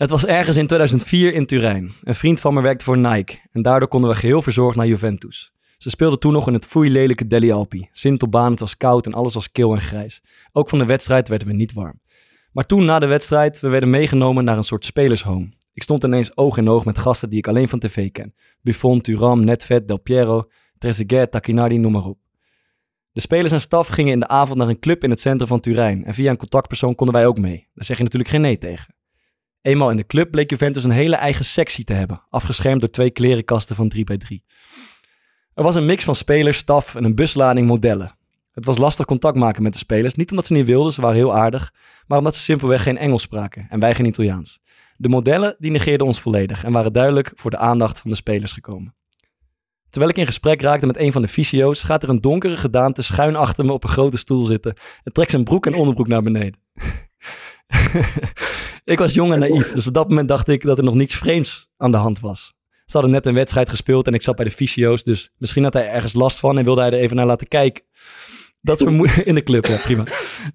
[0.00, 1.92] Het was ergens in 2004 in Turijn.
[2.02, 3.38] Een vriend van me werkte voor Nike.
[3.52, 5.52] En daardoor konden we geheel verzorgd naar Juventus.
[5.78, 7.88] Ze speelden toen nog in het foeilelijke Deli Alpi.
[7.92, 10.22] Sint op baan, het was koud en alles was kil en grijs.
[10.52, 12.00] Ook van de wedstrijd werden we niet warm.
[12.52, 15.52] Maar toen na de wedstrijd, we werden meegenomen naar een soort spelershome.
[15.72, 18.34] Ik stond ineens oog in oog met gasten die ik alleen van tv ken.
[18.62, 22.18] Buffon, Thuram, Netvet, Del Piero, Trezeguet, Takinardi, noem maar op.
[23.12, 25.60] De spelers en staf gingen in de avond naar een club in het centrum van
[25.60, 26.04] Turijn.
[26.04, 27.68] En via een contactpersoon konden wij ook mee.
[27.74, 28.98] Daar zeg je natuurlijk geen nee tegen.
[29.62, 32.22] Eenmaal in de club bleek Juventus een hele eigen sectie te hebben.
[32.30, 34.36] Afgeschermd door twee klerenkasten van 3x3.
[35.54, 38.18] Er was een mix van spelers, staf en een buslading modellen.
[38.52, 40.14] Het was lastig contact maken met de spelers.
[40.14, 41.74] Niet omdat ze niet wilden, ze waren heel aardig.
[42.06, 44.60] Maar omdat ze simpelweg geen Engels spraken en wij geen Italiaans.
[44.96, 48.52] De modellen die negeerden ons volledig en waren duidelijk voor de aandacht van de spelers
[48.52, 48.94] gekomen.
[49.90, 53.02] Terwijl ik in gesprek raakte met een van de fysio's, gaat er een donkere gedaante
[53.02, 56.22] schuin achter me op een grote stoel zitten en trekt zijn broek en onderbroek naar
[56.22, 56.60] beneden.
[58.84, 61.14] ik was jong en naïef, dus op dat moment dacht ik dat er nog niets
[61.14, 62.52] vreemds aan de hand was.
[62.70, 65.72] Ze hadden net een wedstrijd gespeeld en ik zat bij de fysio's, dus misschien had
[65.72, 67.84] hij ergens last van en wilde hij er even naar laten kijken.
[68.60, 70.04] Dat vermoeden in de club, ja prima.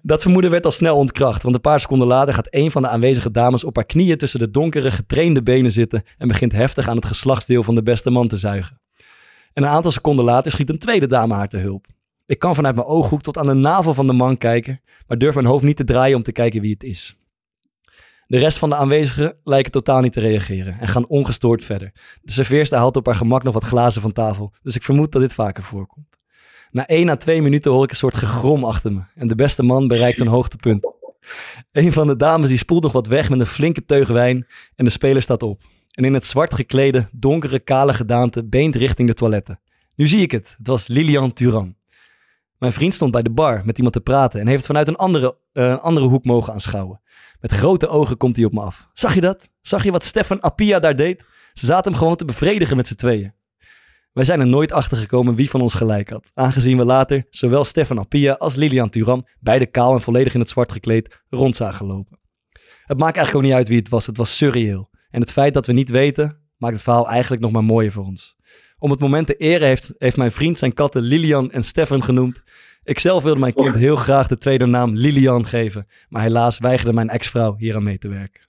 [0.02, 2.88] Dat vermoeden werd al snel ontkracht, want een paar seconden later gaat een van de
[2.88, 6.96] aanwezige dames op haar knieën tussen de donkere, getrainde benen zitten en begint heftig aan
[6.96, 8.80] het geslachtsdeel van de beste man te zuigen.
[9.52, 11.86] En een aantal seconden later schiet een tweede dame haar te hulp.
[12.26, 15.34] Ik kan vanuit mijn ooghoek tot aan de navel van de man kijken, maar durf
[15.34, 17.16] mijn hoofd niet te draaien om te kijken wie het is.
[18.26, 21.92] De rest van de aanwezigen lijken totaal niet te reageren en gaan ongestoord verder.
[22.22, 25.22] De serveerster haalt op haar gemak nog wat glazen van tafel, dus ik vermoed dat
[25.22, 26.18] dit vaker voorkomt.
[26.70, 29.62] Na één à twee minuten hoor ik een soort gegrom achter me en de beste
[29.62, 30.94] man bereikt zijn hoogtepunt.
[31.72, 34.84] Een van de dames die spoelt nog wat weg met een flinke teug wijn en
[34.84, 35.60] de speler staat op.
[35.90, 39.60] En in het zwart geklede, donkere, kale gedaante beent richting de toiletten.
[39.94, 41.76] Nu zie ik het, het was Lilian Turan.
[42.58, 44.96] Mijn vriend stond bij de bar met iemand te praten en heeft het vanuit een
[44.96, 47.00] andere, eh, een andere hoek mogen aanschouwen.
[47.40, 48.88] Met grote ogen komt hij op me af.
[48.92, 49.48] Zag je dat?
[49.60, 51.24] Zag je wat Stefan Appia daar deed?
[51.52, 53.34] Ze zaten hem gewoon te bevredigen met z'n tweeën.
[54.12, 56.30] Wij zijn er nooit achter gekomen wie van ons gelijk had.
[56.34, 60.48] Aangezien we later zowel Stefan Appia als Lilian Thuram, beide kaal en volledig in het
[60.48, 62.18] zwart gekleed, rond zagen lopen.
[62.84, 64.90] Het maakt eigenlijk ook niet uit wie het was, het was surreëel.
[65.10, 68.04] En het feit dat we niet weten maakt het verhaal eigenlijk nog maar mooier voor
[68.04, 68.35] ons.
[68.78, 72.42] Om het moment te eren heeft, heeft mijn vriend zijn katten Lilian en Stefan genoemd.
[72.84, 75.86] Ik zelf wilde mijn kind heel graag de tweede naam Lilian geven.
[76.08, 78.45] Maar helaas weigerde mijn ex-vrouw hier aan mee te werken.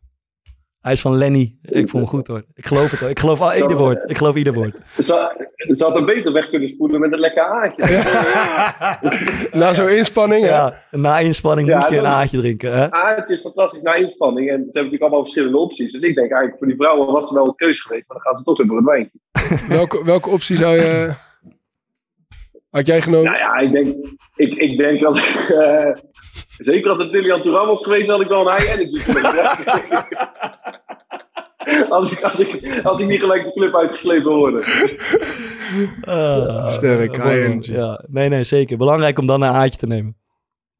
[0.81, 1.57] Hij is van Lenny.
[1.61, 2.43] Ik vond hem goed hoor.
[2.53, 3.09] Ik geloof het hoor.
[3.09, 4.09] Ik geloof al ieder woord.
[4.09, 4.75] Ik geloof ieder woord.
[4.95, 7.83] Ze, ze had hem beter weg kunnen spoelen met een lekker haartje.
[9.59, 10.73] Na zo'n inspanning, ja.
[10.91, 12.73] Na inspanning Ja, moet je een aardje drinken.
[12.77, 12.87] Hè?
[12.89, 14.49] Haartje is fantastisch na inspanning.
[14.49, 15.91] En ze hebben natuurlijk allemaal verschillende opties.
[15.91, 18.07] Dus ik denk eigenlijk voor die vrouwen was er wel een keuze geweest.
[18.07, 19.19] Maar dan gaan ze toch weer door het wijntje.
[19.67, 21.25] Welke, welke optie zou je...
[22.77, 23.31] Had jij genomen?
[23.31, 23.95] Nou ja, ik denk,
[24.35, 25.49] ik, ik denk als ik...
[25.49, 25.95] eh,
[26.57, 29.11] zeker als het Lilian Thuram was geweest, had ik wel een high energy.
[31.89, 34.61] Als ik, als, ik, had ik niet gelijk de club uitgeslepen worden.
[36.01, 37.71] Ah, Sterk, high energy.
[37.71, 38.77] Ja, nee, nee, zeker.
[38.77, 40.17] Belangrijk om dan een haartje te nemen.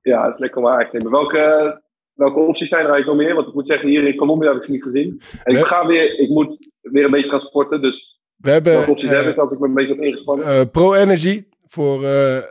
[0.01, 1.11] Ja, het is lekker om aan te nemen.
[1.11, 1.81] Welke,
[2.13, 3.35] welke opties zijn er eigenlijk nog meer?
[3.35, 5.21] Want ik moet zeggen, hier in Colombia heb ik ze niet gezien.
[5.43, 7.81] En ik ga weer, ik moet weer een beetje gaan sporten.
[7.81, 10.45] Dus We hebben welke opties eh, heb ik als ik me een beetje heb ingespannen?
[10.45, 11.43] eh, Pro Energy
[11.77, 12.43] voor, eh, eh,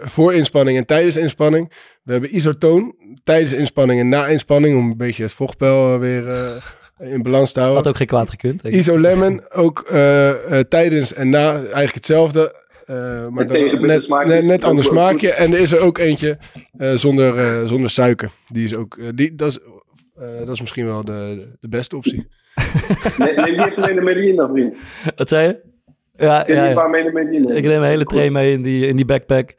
[0.00, 1.72] voor inspanning en tijdens inspanning.
[2.02, 6.26] We hebben isotoon tijdens inspanning en na inspanning om een beetje het vochtpeil eh, weer
[6.26, 7.78] eh, in balans te houden.
[7.82, 8.62] Had ook geen kwaad gekund.
[8.62, 8.80] denk ik.
[8.80, 12.64] Iso Lemon ook eh, eh, tijdens en na eigenlijk hetzelfde.
[12.86, 12.96] eh,
[13.28, 15.30] maar dan net, net, net ander Ook- smaakje.
[15.32, 16.38] En er is er ook eentje
[16.78, 18.30] eh, zonder, eh, zonder suiker.
[18.46, 19.58] Die is ook, die, dat, is,
[20.18, 22.26] eh, dat is misschien wel de, de beste optie.
[23.18, 24.76] Nee, neem die even mee naar Medellin, vriend.
[25.16, 25.74] Wat zei je?
[26.16, 27.56] Ja, Neem een paar mee naar Medellin.
[27.56, 29.54] Ik neem een hele tray mee in die, in die backpack.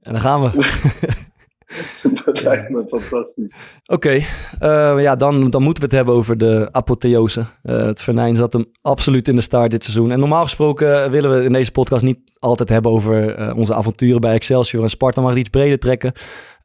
[0.00, 0.50] En dan gaan we.
[2.24, 3.80] Dat lijkt me fantastisch.
[3.86, 4.20] Oké,
[4.58, 7.44] eh, ja, dan, dan moeten we het hebben over de apotheose.
[7.62, 10.10] Eh, het venijn zat hem absoluut in de start dit seizoen.
[10.10, 14.20] En normaal gesproken willen we in deze podcast niet altijd hebben over eh, onze avonturen
[14.20, 15.20] bij Excelsior en Sparta.
[15.20, 16.12] Maar het iets breder trekken.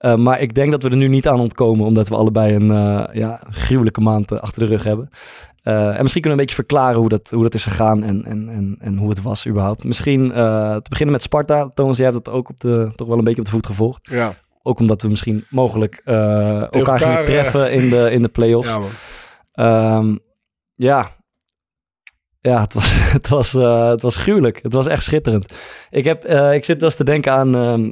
[0.01, 2.71] Eh, maar ik denk dat we er nu niet aan ontkomen, omdat we allebei een
[2.71, 5.09] eh, ja, gruwelijke maand eh, achter de rug hebben.
[5.63, 8.49] En misschien kunnen we een beetje verklaren hoe dat, hoe dat is gegaan en, en,
[8.49, 9.83] en, en hoe het was überhaupt.
[9.83, 11.71] Misschien te beginnen met Sparta.
[11.73, 14.09] Thomas, jij hebt het ook op de, toch wel een beetje op de voet gevolgd.
[14.09, 14.33] Ja,
[14.63, 18.69] Ook omdat we misschien mogelijk elkaar, elkaar, gingen treffen in de, in de play-offs.
[18.69, 18.79] ja.
[19.53, 20.15] Ehm,
[20.73, 21.09] ja.
[22.39, 23.51] Ja, het was, het, was,
[23.91, 24.59] het was gruwelijk.
[24.61, 25.53] Het was echt schitterend.
[25.89, 27.89] Ik, heb, ik zit eens te denken aan, ehm,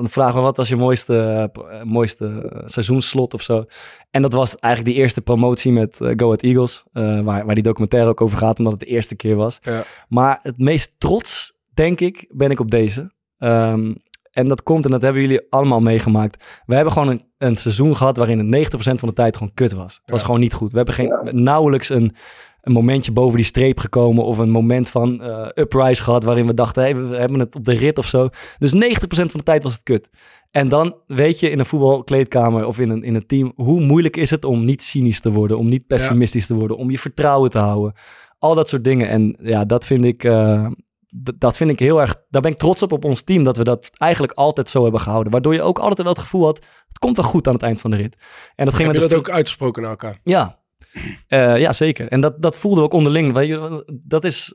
[0.00, 3.64] de vraag van wat was je mooiste, eh, eh, mooiste eh, seizoensslot of zo.
[4.10, 6.84] En dat was eigenlijk die eerste promotie met eh, Go Ahead Eagles.
[6.92, 9.58] waar, waar die documentaire ook over gaat, omdat het de eerste keer was.
[9.62, 9.82] Ja.
[10.08, 13.12] Maar het meest trots, denk ik, ben ik op deze.
[13.38, 13.94] Ehm,
[14.32, 16.44] en dat komt, en dat hebben jullie allemaal meegemaakt.
[16.66, 19.72] We hebben gewoon een, een seizoen gehad waarin het 90% van de tijd gewoon kut
[19.72, 19.94] was.
[20.00, 20.24] Het was Ja.
[20.26, 20.70] gewoon niet goed.
[20.70, 22.14] We hebben geen, nauwelijks een,
[22.68, 24.24] een momentje boven die streep gekomen.
[24.24, 27.64] Of een moment van eh uprise gehad waarin we dachten, hey, we hebben het op
[27.64, 28.28] de rit of zo.
[28.58, 28.78] Dus 90%
[29.08, 30.08] van de tijd was het kut.
[30.50, 34.16] En dan weet je in een voetbalkleedkamer of in een, in een team, hoe moeilijk
[34.16, 37.50] is het om niet cynisch te worden, om niet pessimistisch te worden, om je vertrouwen
[37.50, 37.92] te houden.
[38.38, 39.08] Al dat soort dingen.
[39.08, 40.66] En ja, dat vind ik, eh,
[41.38, 43.64] dat vind ik heel erg, daar ben ik trots op op ons team, dat we
[43.64, 45.32] dat eigenlijk altijd zo hebben gehouden.
[45.32, 46.56] Waardoor je ook altijd wel het gevoel had,
[46.88, 48.16] het komt wel goed aan het eind van de rit.
[48.54, 50.20] En dat ging Heb je dat ook uitgesproken naar elkaar?
[50.22, 50.58] ja,
[51.26, 52.08] Eh, ja zeker.
[52.08, 53.56] En dat, dat voelden we ook onderling.
[53.88, 54.54] Dat is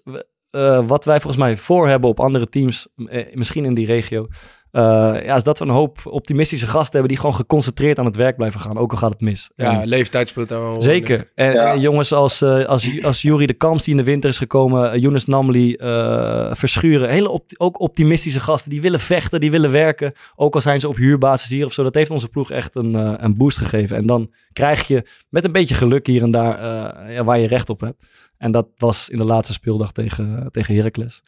[0.53, 4.27] eh, wat wij volgens mij voor hebben op andere teams, eh, misschien in die regio.
[4.71, 4.81] Eh,
[5.25, 8.35] ja, is dat we een hoop optimistische gasten hebben die gewoon geconcentreerd aan het werk
[8.35, 9.51] blijven gaan, ook al gaat het mis.
[9.55, 10.81] Ja, En- leeftijd speelt daar wel.
[10.81, 11.31] Zeker.
[11.35, 11.73] En, Ja.
[11.73, 14.99] en jongens als, eh als, als Jury de Kamps die in de winter is gekomen,
[14.99, 20.55] Younes Namli, eh, Verschuren, hele ook optimistische gasten die willen vechten, die willen werken, ook
[20.55, 21.83] al zijn ze op huurbasis hier of zo.
[21.83, 23.95] Dat heeft onze ploeg echt een, eh, een boost gegeven.
[23.97, 27.47] En dan krijg je met een beetje geluk hier en daar eh, ja, waar je
[27.47, 28.05] recht op hebt.
[28.43, 31.21] En dat was in de laatste speeldag tegen, tegen Heracles.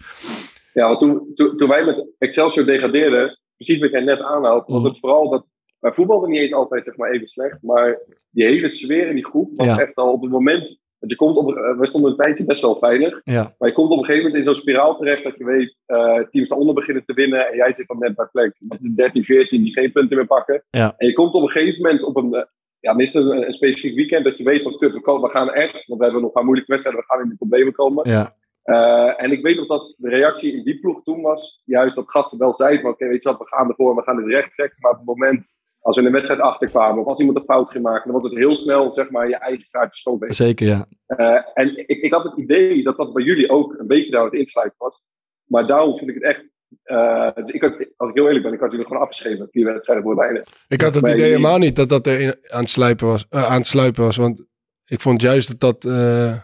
[0.74, 4.82] Ja, want toen, toen, toen wij met Excelsior degradeerden, precies wat jij net aanhaalt, was
[4.82, 4.88] Mhm.
[4.92, 5.46] het vooral dat
[5.80, 8.00] wij voetbalden niet eens altijd zeg maar, even slecht, maar
[8.30, 9.80] die hele sfeer in die groep was Ja.
[9.80, 10.78] echt al op het moment.
[11.00, 13.22] Je komt op, eh, we stonden een tijdje best wel veilig.
[13.24, 15.76] Ja, Maar je komt op een gegeven moment in zo'n spiraal terecht dat je weet,
[15.86, 18.56] eh teams daaronder beginnen te winnen en jij zit dan net bij plek.
[18.60, 20.64] Dat is 13, 14 die geen punten meer pakken.
[20.70, 20.94] Ja.
[20.98, 22.42] En je komt op een gegeven moment op een, eh,
[22.86, 25.54] ja, meestal een, een specifiek weekend dat je weet van, kut, we, komen, we gaan
[25.54, 28.10] echt, want we hebben nog een paar moeilijke wedstrijden, we gaan in de problemen komen.
[28.10, 28.32] ja,
[28.64, 32.12] Eh, en ik weet nog dat de reactie in die ploeg toen was, juist dat
[32.12, 34.56] gasten wel zeiden van, oké, weet je wat, we gaan ervoor, we gaan dit recht
[34.56, 34.78] trekken.
[34.80, 35.46] Maar op het moment,
[35.80, 38.30] als we in de wedstrijd achterkwamen, of als iemand een fout ging maken, dan was
[38.30, 40.88] het heel snel, zeg maar, je eigen straatje stoot zeker ja.
[41.06, 44.24] eh, en ik, ik had het idee dat dat bij jullie ook een beetje daar
[44.24, 45.04] het insluiten was.
[45.46, 46.46] Maar daarom vind ik het echt.
[46.84, 49.48] Eh, dus ik had, als ik heel eerlijk ben, ik had jullie gewoon afgeschreven.
[49.52, 50.44] Vier wedstrijden voor bijna.
[50.68, 53.46] Ik had het idee helemaal niet dat dat er in- aan, het sluipen was, eh,
[53.46, 54.16] aan het sluipen was.
[54.16, 54.46] Want
[54.86, 55.92] ik vond juist dat dat...
[55.92, 56.40] eh,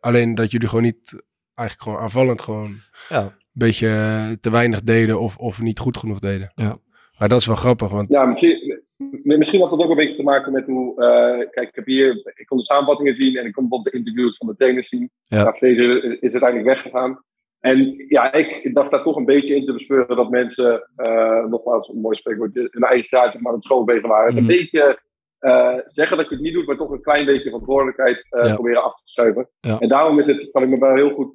[0.00, 1.24] alleen dat jullie gewoon niet...
[1.54, 2.74] Eigenlijk gewoon aanvallend gewoon...
[3.08, 3.22] Ja.
[3.22, 6.52] Een beetje eh, te weinig deden of, of niet goed genoeg deden.
[6.54, 6.78] Ja.
[7.18, 8.82] Maar dat is wel grappig, want Ja, misschien,
[9.22, 11.04] misschien had dat ook een beetje te maken met hoe.
[11.04, 12.32] eh, kijk, ik heb hier.
[12.34, 15.10] Ik kon de samenvattingen zien en ik kon bijvoorbeeld de interviews van de trainers zien.
[15.22, 15.38] Ja.
[15.38, 15.56] Ja.
[15.60, 15.84] Deze
[16.20, 17.22] is uiteindelijk weggegaan.
[17.66, 21.88] En ja, ik dacht daar toch een beetje in te bespeuren dat mensen, eh, nogmaals,
[21.88, 24.36] een mooi spreekwoord, hun eigen straat zeg maar aan het schoonvegen waren.
[24.36, 25.04] Een beetje
[25.38, 28.54] eh, zeggen dat ik het niet doe, maar toch een klein beetje verantwoordelijkheid eh, Ja.
[28.54, 29.48] proberen af te schuiven.
[29.60, 29.78] Ja.
[29.78, 31.34] En daarom is het, kan ik me wel heel goed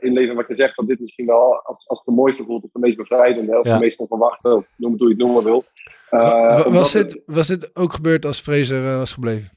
[0.00, 2.78] inleven wat je zegt, dat dit misschien wel als, als de mooiste voelt, of de
[2.78, 3.74] meest bevrijdende, of Ja.
[3.74, 5.64] de meest onverwachte, of noem het hoe je het noemen wil.
[6.72, 9.48] Was, het- dit, was dit ook gebeurd als Fraser was gebleven?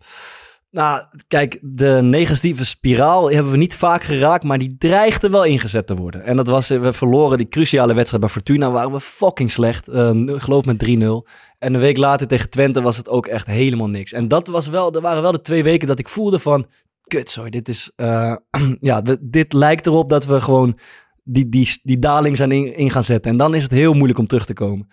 [0.72, 5.88] Nou, kijk, de negatieve spiraal hebben we niet vaak geraakt, maar die dreigde wel ingezet
[5.88, 6.24] te worden.
[6.24, 9.88] En dat was, we verloren die cruciale wedstrijd bij Fortuna, waren we fucking slecht.
[9.92, 10.90] N- geloof met 3-0.
[11.60, 14.12] En een week later tegen Twente was het ook echt helemaal niks.
[14.14, 16.66] En dat was wel, er waren wel de twee weken dat ik voelde van,
[17.08, 18.36] kut, sorry, dit is, eh,
[18.80, 20.78] ja, dit, lijkt erop dat we gewoon
[21.24, 23.32] die, die, die daling zijn in, in gaan zetten.
[23.32, 24.88] En dan is het heel moeilijk om terug te komen.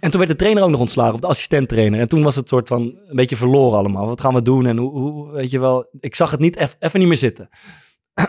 [0.00, 2.00] En toen werd de trainer ook nog ontslagen, of de assistent-trainer.
[2.00, 4.06] En toen was het soort van een beetje verloren allemaal.
[4.06, 4.66] Wat gaan we doen?
[4.66, 7.48] En hoe, hoe weet je wel, ik zag het niet even niet meer zitten.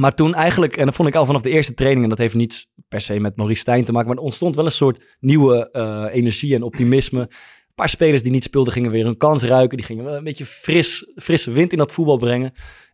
[0.00, 2.34] maar toen eigenlijk, en dat vond ik al vanaf de eerste training, en dat heeft
[2.34, 5.70] niet per se met Maurice Stijn te maken, maar er ontstond wel een soort nieuwe
[5.70, 7.20] eh, energie en optimisme.
[7.20, 9.76] Een paar spelers die niet speelden gingen weer hun kans ruiken.
[9.76, 12.52] Die gingen wel een beetje fris, frisse wind in dat voetbal brengen.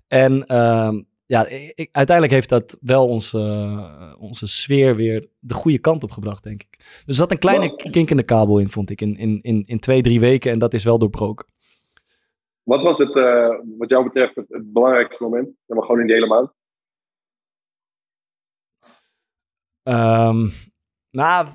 [0.09, 3.39] En ehm, ja, ik- uiteindelijk heeft dat wel onze,
[4.19, 6.77] onze sfeer weer de goede kant op gebracht, denk ik.
[6.79, 9.39] Dus er zat een kleine Wat- kink in de kabel in, vond ik, in, in,
[9.43, 10.51] in, in twee, drie weken.
[10.53, 11.47] En dat is wel doorbroken.
[12.63, 15.49] Wat was het, eh, wat jou betreft, het, het belangrijkste moment?
[15.67, 16.53] Dan maar gewoon in die hele maand.
[19.83, 20.49] Ehm,
[21.11, 21.49] nou,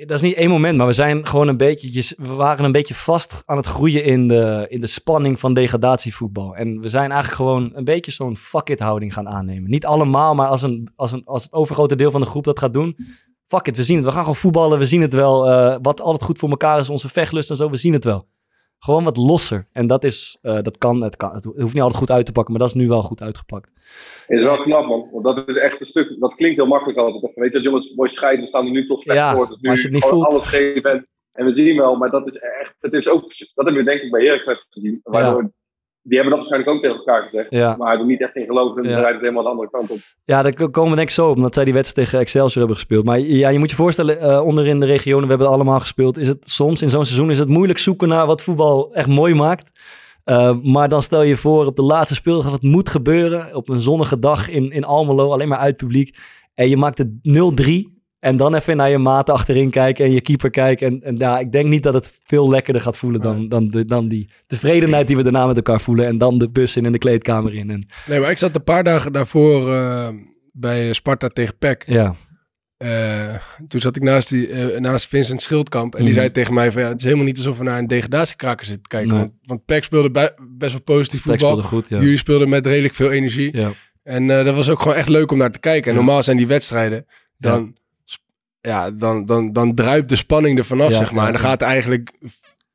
[0.00, 2.94] dat is niet één moment, maar we zijn gewoon een beetje, we waren een beetje
[2.94, 6.56] vast aan het groeien in de, in de spanning van degradatievoetbal.
[6.56, 9.70] En we zijn eigenlijk gewoon een beetje zo'n fuck it houding gaan aannemen.
[9.70, 12.58] Niet allemaal, maar als, een, als, een, als het overgrote deel van de groep dat
[12.58, 12.96] gaat doen,
[13.46, 14.04] fuck it, we zien het.
[14.04, 15.50] We gaan gewoon voetballen, we zien het wel.
[15.50, 18.28] Eh, wat altijd goed voor elkaar is, onze vechtlust en zo, we zien het wel.
[18.84, 19.68] Gewoon wat losser.
[19.72, 22.32] En dat is, eh, dat kan, het kan, het hoeft niet altijd goed uit te
[22.32, 23.70] pakken, maar dat is nu wel goed uitgepakt.
[24.26, 25.08] is wel knap, man.
[25.12, 26.16] Want dat is echt een stuk.
[26.20, 27.34] Dat klinkt heel makkelijk altijd.
[27.34, 28.40] Weet je, dat jongens mooi scheiden.
[28.42, 29.46] We staan er nu tot slecht Ja, voor.
[29.46, 30.90] Dus nu maar als je het niet voelt- alles geven.
[30.90, 32.74] En, en we zien wel, maar dat is echt.
[32.80, 33.20] Het is ook.
[33.54, 35.00] Dat hebben we denk ik bij Heracles gezien.
[35.02, 35.52] Waardoor,
[36.04, 37.46] Die hebben dat waarschijnlijk ook tegen elkaar gezegd.
[37.50, 37.76] Ja.
[37.78, 38.82] Maar er niet echt in geloven.
[38.82, 38.94] En Ja.
[38.94, 39.98] dan rijdt het helemaal de andere kant op.
[40.24, 43.04] Ja, daar komen we ik zo op, omdat zij die wedstrijd tegen Excelsior hebben gespeeld.
[43.04, 45.80] Maar ja, je moet je voorstellen, eh onder in de regionen, we hebben het allemaal
[45.80, 46.18] gespeeld.
[46.18, 49.34] Is het soms in zo'n seizoen is het moeilijk zoeken naar wat voetbal echt mooi
[49.34, 49.70] maakt.
[50.24, 53.54] Eh, maar dan stel je voor op de laatste speeldag dat het moet gebeuren.
[53.54, 56.16] Op een zonnige dag in, in Almelo, alleen maar uit publiek.
[56.54, 57.91] En je maakt het 0-3.
[58.22, 60.86] En dan even naar je maten achterin kijken en je keeper kijken.
[60.86, 63.84] En, en ja, ik denk niet dat het veel lekkerder gaat voelen dan, dan, de,
[63.84, 66.06] dan die tevredenheid die we daarna met elkaar voelen.
[66.06, 67.70] En dan de bus in en de kleedkamer in.
[67.70, 70.08] En, Nee, maar ik zat een paar dagen daarvoor eh,
[70.52, 71.82] bij Sparta tegen PEC.
[71.86, 72.14] ja,
[72.76, 73.34] Eh,
[73.68, 75.92] toen zat ik naast, die, eh, naast Vincent Schildkamp.
[75.94, 76.18] En die Mhm.
[76.18, 78.82] zei tegen mij van ja, het is helemaal niet alsof we naar een degradatiekraker zitten
[78.82, 79.10] te kijken.
[79.12, 79.18] Nee.
[79.20, 81.38] Want, want PEC speelde bij- best wel positief voetbal.
[81.50, 82.00] speelde goed, ja.
[82.00, 83.56] Jullie speelden met redelijk veel energie.
[83.56, 83.70] ja.
[84.02, 85.90] En dat was ook gewoon echt leuk om naar te kijken.
[85.90, 87.06] En normaal zijn die wedstrijden,
[87.36, 87.80] dan, ja.
[88.90, 91.20] Dan, dan, dan druipt de spanning er vanaf, Ja, zeg maar.
[91.22, 91.48] ja, en dan ja.
[91.48, 92.12] gaat eigenlijk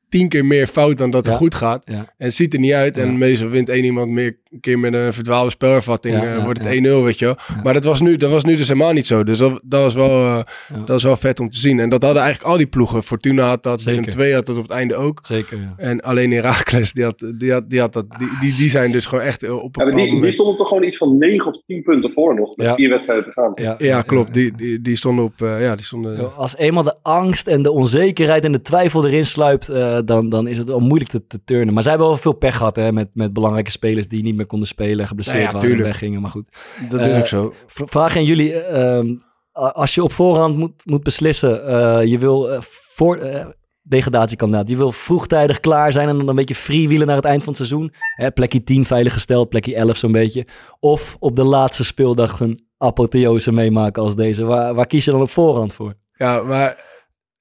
[0.09, 1.37] tien keer meer fout dan dat er Ja.
[1.37, 1.81] goed gaat.
[1.85, 1.93] Ja.
[1.95, 2.97] En het ziet er niet uit.
[2.97, 6.15] En meestal wint één iemand meer een keer met een verdwaalde spelervatting.
[6.15, 6.73] Ja, eh, ja, wordt het ja.
[6.73, 7.37] 1-0, weet je wel.
[7.63, 9.23] Maar dat was, nu, dat was nu dus helemaal niet zo.
[9.23, 10.39] Dus dat, dat, was wel, eh,
[10.69, 10.75] Ja.
[10.75, 11.79] dat was wel vet om te zien.
[11.79, 13.03] En dat hadden eigenlijk al die ploegen.
[13.03, 13.99] Fortuna had dat, Zeker.
[13.99, 15.19] Willem 2 had dat op het einde ook.
[15.23, 15.73] Zeker, ja.
[15.77, 19.05] En alleen Herakles, die, had, die, had, die, had dat, die, die, die zijn dus
[19.05, 22.11] gewoon echt op een die, die stonden toch gewoon iets van 9 of 10 punten
[22.11, 22.55] voor nog.
[22.57, 22.75] Met Ja.
[22.75, 23.51] vier wedstrijden te gaan.
[23.55, 24.33] Ja, Ja, klopt.
[24.33, 25.41] Die, die, die stonden op.
[25.41, 26.35] eh, ja, die stonden.
[26.35, 30.47] Als eenmaal de angst en de onzekerheid en de twijfel erin sluipt, eh, dan, dan
[30.47, 31.73] is het wel moeilijk te, te turnen.
[31.73, 34.45] Maar zij hebben wel veel pech gehad hè, met, met belangrijke spelers die niet meer
[34.45, 36.21] konden spelen, geblesseerd ja, waren en weggingen.
[36.21, 36.47] Maar goed,
[36.89, 37.53] dat is eh, ook zo.
[37.67, 39.15] Vraag aan jullie, eh, ehm,
[39.51, 43.45] als je op voorhand moet, moet beslissen, eh, je wil voor...
[43.89, 44.69] degradatiekandidaat.
[44.69, 47.67] Je wil vroegtijdig klaar zijn en dan een beetje freewheelen naar het eind van het
[47.67, 47.93] seizoen.
[48.15, 50.47] Hè, plekje 10 veilig gesteld, plekje 11 zo'n beetje.
[50.79, 54.45] Of op de laatste speeldag een apotheose meemaken als deze.
[54.45, 55.93] Waar, waar kies je dan op voorhand voor?
[56.17, 56.77] Ja, maar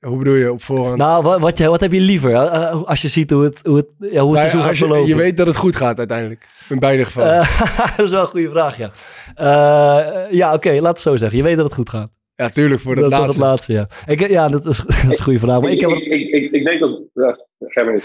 [0.09, 0.97] hoe bedoel je op voorhand?
[0.97, 2.31] Nou, wat, wat, heb je liever?
[2.35, 4.91] eh, eh, als je ziet hoe het, hoe het, ja, hoe het Nou ja, seizoen
[4.93, 6.47] gaat je, weet dat het goed gaat uiteindelijk.
[6.69, 7.33] In beide gevallen.
[7.41, 8.91] Eh, dat is wel een goede vraag, ja.
[9.35, 11.39] Eh, ja, oké, laat het zo zeggen.
[11.39, 12.09] Je weet dat het goed gaat.
[12.35, 13.27] ja, tuurlijk, voor dat, laatste.
[13.27, 13.89] dat het laatste, ja.
[14.07, 15.61] Ik, ja, dat is, dat is een goede vraag.
[15.61, 17.01] Maar ik heb, ik, het- ik, ik, ik denk dat.
[17.15, 17.35] Ja,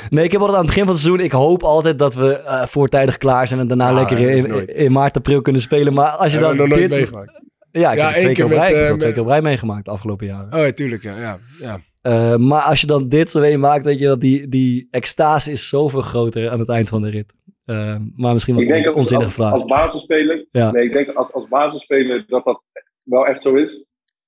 [0.09, 1.19] nee, ik heb altijd aan het begin van het seizoen...
[1.25, 3.59] Ik hoop altijd dat we eh, voortijdig klaar zijn...
[3.59, 4.69] en daarna Ja, lekker in, nooit.
[4.69, 5.93] in maart, april kunnen spelen.
[5.93, 6.89] Maar als je Hebben dan we dit...
[6.89, 7.31] meegemaakt.
[7.71, 9.41] Ja, ik Ja, heb het twee keer op rij, met, het twee keer op rij
[9.41, 10.53] meegemaakt de afgelopen jaren.
[10.53, 11.03] Oh ja, tuurlijk.
[11.03, 11.79] Ja, ja, ja.
[12.01, 14.19] Eh, maar als je dan dit zo meemaakt, weet je wel...
[14.19, 17.33] Die, die extase is zoveel groter aan het eind van de rit.
[17.65, 19.53] Eh, maar misschien was het denk een dat onzinnige als, vraag.
[19.53, 20.47] als basisspeler.
[20.51, 20.71] Ja.
[20.71, 22.63] Nee, ik denk als, als basisspeler dat dat
[23.03, 23.85] wel echt zo is.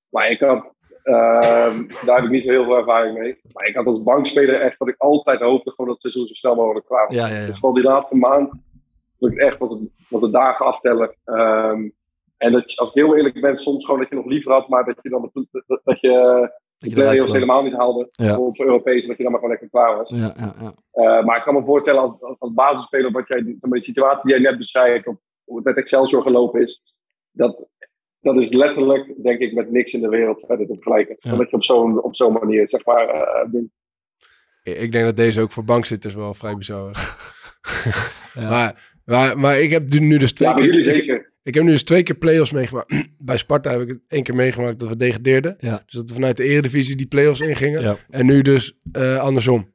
[0.09, 3.39] Maar ik had Ehm, daar heb ik niet zo heel veel ervaring mee.
[3.51, 6.33] Maar ik had als bankspeler echt dat ik altijd hoopte gewoon dat het seizoen zo
[6.33, 7.15] snel mogelijk klaar was.
[7.15, 7.45] Ja, ja, ja.
[7.45, 8.53] Dus vooral die laatste maand
[9.17, 11.15] dat ik echt was het, was het dagen aftellen.
[11.23, 11.89] Ehm,
[12.37, 14.85] en dat, als ik heel eerlijk ben, soms gewoon dat je nog liever had, maar
[14.85, 16.49] dat je dan dat, dat, dat je
[16.83, 17.41] Dat de je play-offs wil.
[17.41, 18.07] helemaal niet haalde.
[18.11, 18.37] Ja.
[18.37, 20.09] Op Europees, dat je dan maar gewoon lekker klaar was.
[20.09, 20.73] Ja, ja, ja.
[20.91, 24.21] Eh, maar ik kan me voorstellen als, als, basisspeler wat jij, zeg maar, de situatie
[24.31, 26.83] die jij net beschrijft, of hoe het met Excelsior gelopen is,
[27.31, 27.67] dat,
[28.19, 31.15] dat is letterlijk, denk ik, met niks in de wereld verder te vergelijken.
[31.19, 31.35] Ja.
[31.35, 33.61] Dat je op zo'n op zo'n manier, zeg maar, eh.
[34.63, 36.91] Ik denk dat deze ook voor bankzitters wel vrij bizar.
[38.33, 38.49] Ja.
[38.49, 40.63] maar, maar, maar ik heb nu dus twee Ja, keer...
[40.65, 41.32] jullie ik- zeker.
[41.43, 42.93] Ik heb nu dus twee keer play-offs meegemaakt.
[43.17, 45.55] Bij Sparta heb ik het één keer meegemaakt dat we degradeerden.
[45.59, 45.81] Ja.
[45.85, 47.81] Dus dat we vanuit de eredivisie die play-offs ingingen.
[47.81, 47.97] Ja.
[48.09, 49.71] En nu dus eh, andersom.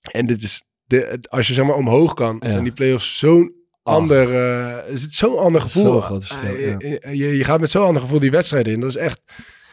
[0.00, 2.50] En dit is, de, als je zeg maar omhoog kan, Ja.
[2.50, 6.00] zijn die play-offs zo'n ander, eh, is het zo'n ander gevoel.
[6.00, 6.78] Groot verschil, ja.
[6.78, 8.80] eh, je, je gaat met zo'n ander gevoel die wedstrijden in.
[8.80, 9.20] Dat is echt,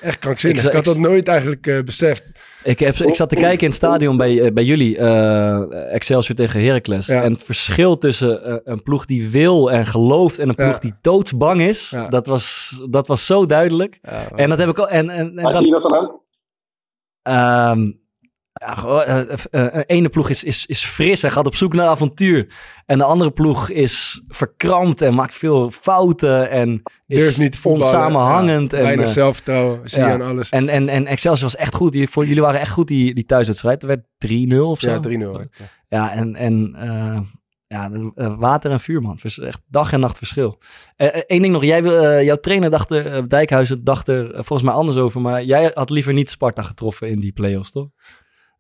[0.02, 0.62] echt krankzinnig.
[0.62, 2.24] Ik Ik, had dat nooit eigenlijk eh, beseft.
[2.64, 6.36] Ik, heb, ik zat te kijken in het stadion bij, eh, bij jullie, eh, Excelsior
[6.36, 7.06] tegen Heracles.
[7.06, 7.24] Ja.
[7.24, 10.80] En het verschil tussen eh, een ploeg die wil en gelooft en een ploeg Ja.
[10.80, 12.08] die doodsbang is, Ja.
[12.08, 14.00] dat, was, dat was zo duidelijk.
[14.02, 14.88] Ja, En dat heb ik ook.
[14.88, 16.20] En, en, en dat, zie je dat dan aan?
[17.22, 17.92] Ehm,
[18.66, 21.56] ja, gewoon, eh, eh, eh, een ene ploeg is, is, is fris en gaat op
[21.56, 22.48] zoek naar avontuur.
[22.86, 28.72] En de andere ploeg is verkrampt en maakt veel fouten en is durft niet onsamenhangend.
[28.72, 30.14] Ja, en, weinig eh, zelfvertrouwen, zie je ja.
[30.14, 30.50] aan alles.
[30.50, 31.94] en, en, en Excelsior was echt goed.
[31.94, 33.82] Jullie, voor, jullie waren echt goed die, die thuiswedstrijd.
[33.82, 34.06] Er werd
[34.54, 34.90] 3-0 of zo.
[34.90, 35.00] Ja,
[35.46, 35.50] 3-0.
[35.88, 36.76] Ja, en, en
[37.68, 37.92] ja,
[38.38, 39.20] water en vuur, man.
[39.22, 40.62] Echt dag en nacht verschil.
[40.96, 41.64] Eén ding nog.
[41.64, 45.22] Jij, wil- jouw trainer dacht er, Dijkhuizen dacht er volgens mij anders over.
[45.22, 47.88] Maar jij had liever niet Sparta getroffen in die play-offs, toch?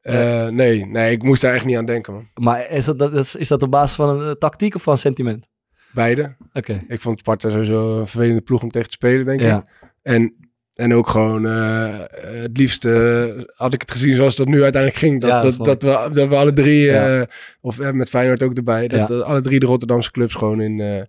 [0.01, 2.27] Eh, nee, nee, ik moest daar echt niet aan denken, man.
[2.33, 4.97] Maar is dat, dat, is, is dat op basis van een eh, tactiek of van
[4.97, 5.45] sentiment?
[5.93, 6.35] Beide.
[6.53, 6.83] Oké.
[6.87, 9.57] Ik vond Sparta sowieso een vervelende ploeg om tegen te spelen, denk Ja.
[9.57, 9.89] ik.
[10.01, 10.35] En,
[10.73, 11.99] en ook gewoon, eh,
[12.41, 15.21] het liefst eh, had ik het gezien zoals dat nu uiteindelijk ging.
[15.21, 17.27] Dat, Ja, dat dat, we, dat we alle drie, Ja.
[17.61, 21.07] of met Feyenoord ook erbij, dat alle drie de Rotterdamse clubs gewoon in...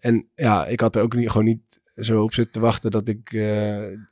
[0.00, 1.60] en ja, ik had er ook niet, gewoon niet
[1.96, 3.30] zo op zitten te wachten dat ik...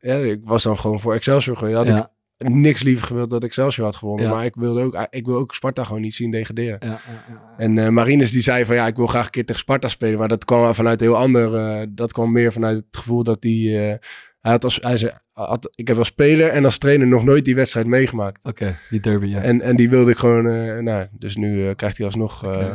[0.01, 1.77] ja, ik was dan gewoon voor Excelsior geweest.
[1.77, 2.07] Had Ja, ik
[2.38, 4.27] niks liever gewild dat Excelsior had gewonnen.
[4.27, 4.35] Ja.
[4.35, 6.79] Maar ik wilde ook, ik wil ook Sparta gewoon niet zien degraderen.
[6.81, 7.55] ja, ja, ja.
[7.57, 10.18] En eh Marines die zei van ja, ik wil graag een keer tegen Sparta spelen.
[10.18, 11.55] Maar dat kwam vanuit heel ander.
[11.55, 13.90] eh, dat kwam meer vanuit het gevoel dat hij.
[13.92, 13.99] eh,
[14.44, 17.44] hij had als, hij zei, had, ik heb als speler en als trainer nog nooit
[17.44, 18.40] die wedstrijd meegemaakt.
[18.42, 19.40] Oké, die derby, ja.
[19.40, 20.46] En, en die wilde ik gewoon.
[20.48, 22.66] eh, nou, dus nu eh, krijgt hij alsnog eh,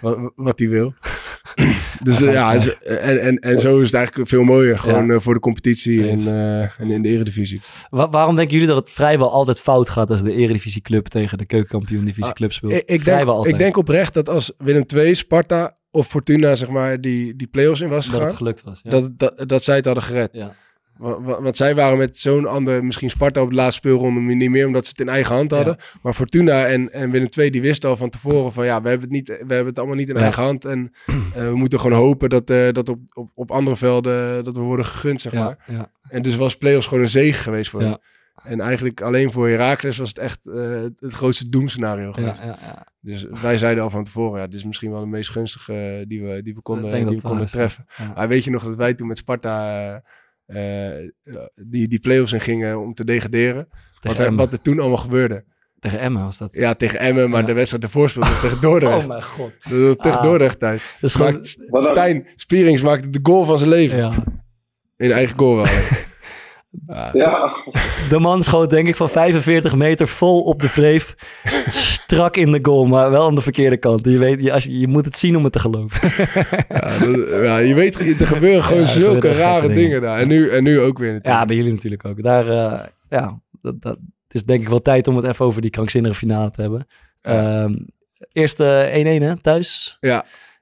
[0.00, 0.94] wat, wat hij wil.
[2.04, 4.78] dus Ja, en, en, en zo is het eigenlijk veel mooier.
[4.78, 5.18] Gewoon Ja.
[5.18, 6.18] voor de competitie en,
[6.78, 7.60] en in de eredivisie.
[7.88, 11.38] Wa- waarom denken jullie dat het vrijwel altijd fout gaat als de Eredivisie club tegen
[11.38, 12.72] de keukenkampioen divisie Ah, club speelt?
[12.72, 13.52] Ik, ik, denk, altijd.
[13.52, 17.80] ik denk oprecht dat als Willem II, Sparta of Fortuna zeg maar die, die play-offs
[17.80, 18.28] in was dat gegaan.
[18.28, 18.80] het gelukt was.
[18.82, 18.90] Ja.
[18.90, 20.28] dat, dat, dat zij het hadden gered.
[20.32, 20.54] Ja.
[20.96, 24.50] Wa- wa- Want, zij waren met zo'n ander, misschien Sparta op de laatste speelronde niet
[24.50, 25.76] meer, omdat ze het in eigen hand hadden.
[26.02, 29.06] Maar Fortuna en, en Willem II, die wisten al van tevoren van ja, we hebben
[29.08, 30.22] het, niet, we hebben het allemaal niet in Ja.
[30.22, 30.64] eigen hand.
[30.64, 34.56] En eh, we moeten gewoon hopen dat, eh, dat op, op, op andere velden dat
[34.56, 35.64] we worden gegund, zeg maar.
[35.66, 38.00] ja, ja, En dus was play-offs gewoon een zege geweest voor hen.
[38.42, 42.36] En eigenlijk alleen voor Heracles was het echt eh, het, grootste doemscenario geweest.
[42.38, 42.86] ja, ja.
[43.00, 46.22] Dus wij zeiden al van tevoren, ja, dit is misschien wel de meest gunstige die
[46.22, 47.86] we, die we konden, die we konden treffen.
[48.14, 50.02] Maar weet je nog dat wij toen met Sparta
[51.54, 53.68] die, die play-offs in gingen om te degraderen?
[54.00, 55.44] Wat er, wat er toen allemaal gebeurde.
[55.80, 56.52] tegen Emmen was dat.
[56.52, 57.46] Ja, tegen Emmen, maar Ja.
[57.46, 59.00] de wedstrijd ervoor speelde tegen Dordrecht.
[59.02, 59.52] Oh mijn god.
[59.70, 60.22] Dat tegen Ah.
[60.24, 60.96] Dordrecht thuis.
[61.70, 63.96] Stijn Spierings maakte de goal van zijn leven.
[63.96, 64.24] Ja.
[64.96, 65.66] In eigen goal wel.
[66.86, 67.10] Ja.
[67.12, 67.56] Ja,
[68.08, 71.14] De man schoot denk ik van 45 meter vol op de vreef.
[71.68, 74.04] Strak in de goal, maar wel aan de verkeerde kant.
[74.08, 76.10] Je, weet, je, als je, je moet het zien om het te geloven.
[76.68, 79.76] Ja, dat- ja, je weet, er gebeuren gewoon Ja, zulke rare dingen.
[79.76, 80.00] dingen.
[80.00, 80.18] daar.
[80.18, 81.40] En nu, en nu ook weer natuurlijk.
[81.40, 82.22] Ja, bij jullie natuurlijk ook.
[82.22, 85.60] Daar, eh, ja, dat, dat, het is denk ik wel tijd om het even over
[85.60, 86.86] die krankzinnige finale te hebben.
[87.22, 87.62] Ja.
[87.62, 87.74] Ehm,
[88.32, 89.98] eerst eh, 1-1 hè, thuis.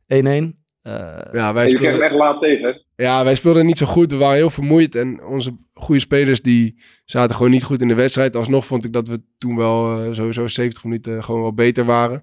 [0.07, 0.62] 1-1.
[0.83, 1.23] Ja.
[1.23, 2.83] Eh, ja, wij je kreeg hem speelden, echt laat tegen.
[2.97, 4.11] ja, wij speelden niet zo goed.
[4.11, 4.95] We waren heel vermoeid.
[4.95, 8.37] En onze goede spelers die zaten gewoon niet goed in de wedstrijd.
[8.37, 12.23] Alsnog vond ik dat we toen wel eh, sowieso 70 minuten gewoon wel beter waren.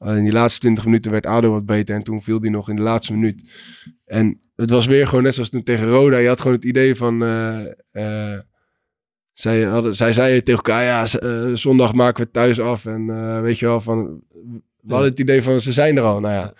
[0.00, 1.94] Uh, in die laatste 20 minuten werd ADO wat beter.
[1.94, 3.50] En toen viel die nog in de laatste minuut.
[4.04, 6.16] En het was weer gewoon net zoals toen tegen Roda.
[6.16, 7.22] Je had gewoon het idee van...
[7.24, 8.40] eh, eh,
[9.32, 12.86] zij, hadden, zij zeiden tegen elkaar, ja, z- eh, zondag maken we het thuis af.
[12.86, 14.20] En eh, weet je wel, van,
[14.80, 16.20] we hadden het idee van, ze zijn er al.
[16.20, 16.52] Nou ja,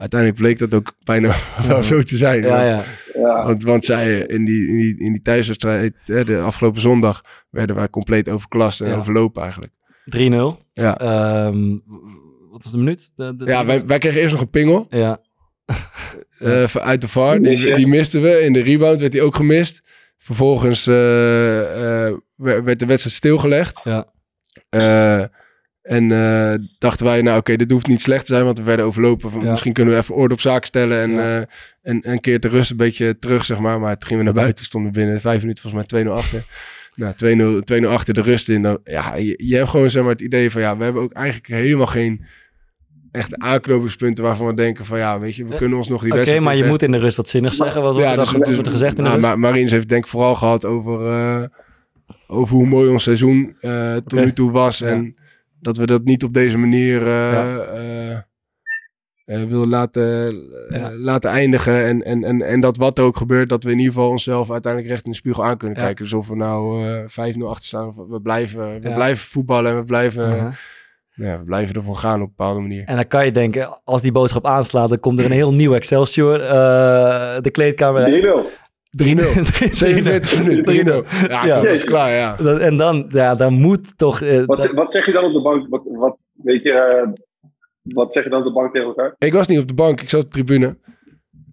[0.00, 1.34] uiteindelijk bleek dat ook bijna
[1.68, 2.42] wel zo te zijn.
[2.42, 2.82] ja, ja.
[3.14, 3.44] Ja.
[3.44, 7.20] Want, want zij in die, in die, in die thuiswedstrijd, eh, de afgelopen zondag,
[7.50, 8.96] werden wij compleet overklast en Ja.
[8.96, 9.72] overlopen eigenlijk.
[10.04, 10.58] 3-0.
[10.72, 11.76] Ja, Ehm,
[12.50, 13.10] wat was de minuut?
[13.14, 15.20] De, de- ja wij, wij kregen eerst nog een pingel ja.
[16.38, 17.40] eh, uit de VAR.
[17.42, 18.40] Die, die misten we.
[18.40, 19.82] In de rebound werd die ook gemist.
[20.18, 23.80] Vervolgens eh, eh, werd werd de wedstrijd stilgelegd.
[23.84, 24.06] Ja.
[25.82, 28.64] Eh, en eh, dachten wij, nou oké, dit hoeft niet slecht te zijn, want we
[28.64, 29.30] werden overlopen.
[29.30, 29.50] Van, Ja.
[29.50, 31.18] Misschien kunnen we even orde op zaak stellen en, Ja.
[31.18, 31.46] eh, en,
[31.82, 33.80] en een keer te rust een beetje terug, zeg maar.
[33.80, 36.42] Maar toen gingen we naar buiten, stonden binnen vijf minuten volgens mij 2-0 achter.
[36.94, 38.62] Nou, 2-0 2-0 achter de rust in.
[38.62, 41.12] Dan, ja, je, je hebt gewoon zeg maar, het idee van, ja, we hebben ook
[41.12, 42.24] eigenlijk helemaal geen
[43.12, 45.56] echte aanknopingspunten waarvan we denken van, ja, weet je, we Ja.
[45.58, 46.44] kunnen ons nog die Oké, wedstrijd...
[46.44, 47.82] maar je moet in de rust wat zinnig zeggen.
[47.82, 49.28] Wat wordt er dan dus- wordt gezegd in de nou, rust?
[49.28, 51.44] Ma- Marines heeft denk ik vooral gehad over, eh,
[52.26, 54.22] over hoe mooi ons seizoen eh, tot Oké.
[54.24, 54.78] nu toe was.
[54.78, 54.86] Ja.
[54.86, 55.14] En
[55.60, 57.58] dat we dat niet op deze manier eh, Ja.
[57.58, 58.10] eh,
[59.24, 60.34] eh, willen laten,
[60.70, 60.92] Ja.
[60.92, 61.84] laten eindigen.
[61.84, 64.50] En, en, en, en dat wat er ook gebeurt, dat we in ieder geval onszelf
[64.50, 65.84] uiteindelijk recht in de spiegel aan kunnen Ja.
[65.84, 66.04] kijken.
[66.04, 68.94] Dus of we nou eh 5-0 achter staan, of we blijven, we Ja.
[68.94, 70.52] blijven voetballen en we blijven, Uh-huh.
[71.14, 72.84] ja, we blijven ervoor gaan op een bepaalde manier.
[72.84, 75.74] En dan kan je denken, als die boodschap aanslaat, dan komt er een heel nieuw
[75.74, 76.40] Excelsior.
[76.40, 78.08] eh, de kleedkamer.
[78.90, 78.96] 3-0.
[78.96, 79.70] 3-0.
[79.70, 81.28] 47 minuten, 3-0.
[81.28, 81.54] Ja, Ja.
[81.54, 82.36] dat is klaar, ja.
[82.36, 84.20] Dat- En dan, ja, dan moet toch...
[84.20, 85.68] eh, Wat, dat- wat zeg je dan op de bank?
[85.68, 87.08] Wat, wat, weet je, eh,
[87.82, 89.14] wat zeg je dan op de bank tegen elkaar?
[89.18, 90.78] Ik was niet op de bank, ik zat op de tribune.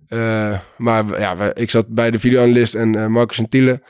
[0.07, 3.81] Eh, maar ja, ik zat bij de videoanalist en eh, Marcus en Tiele.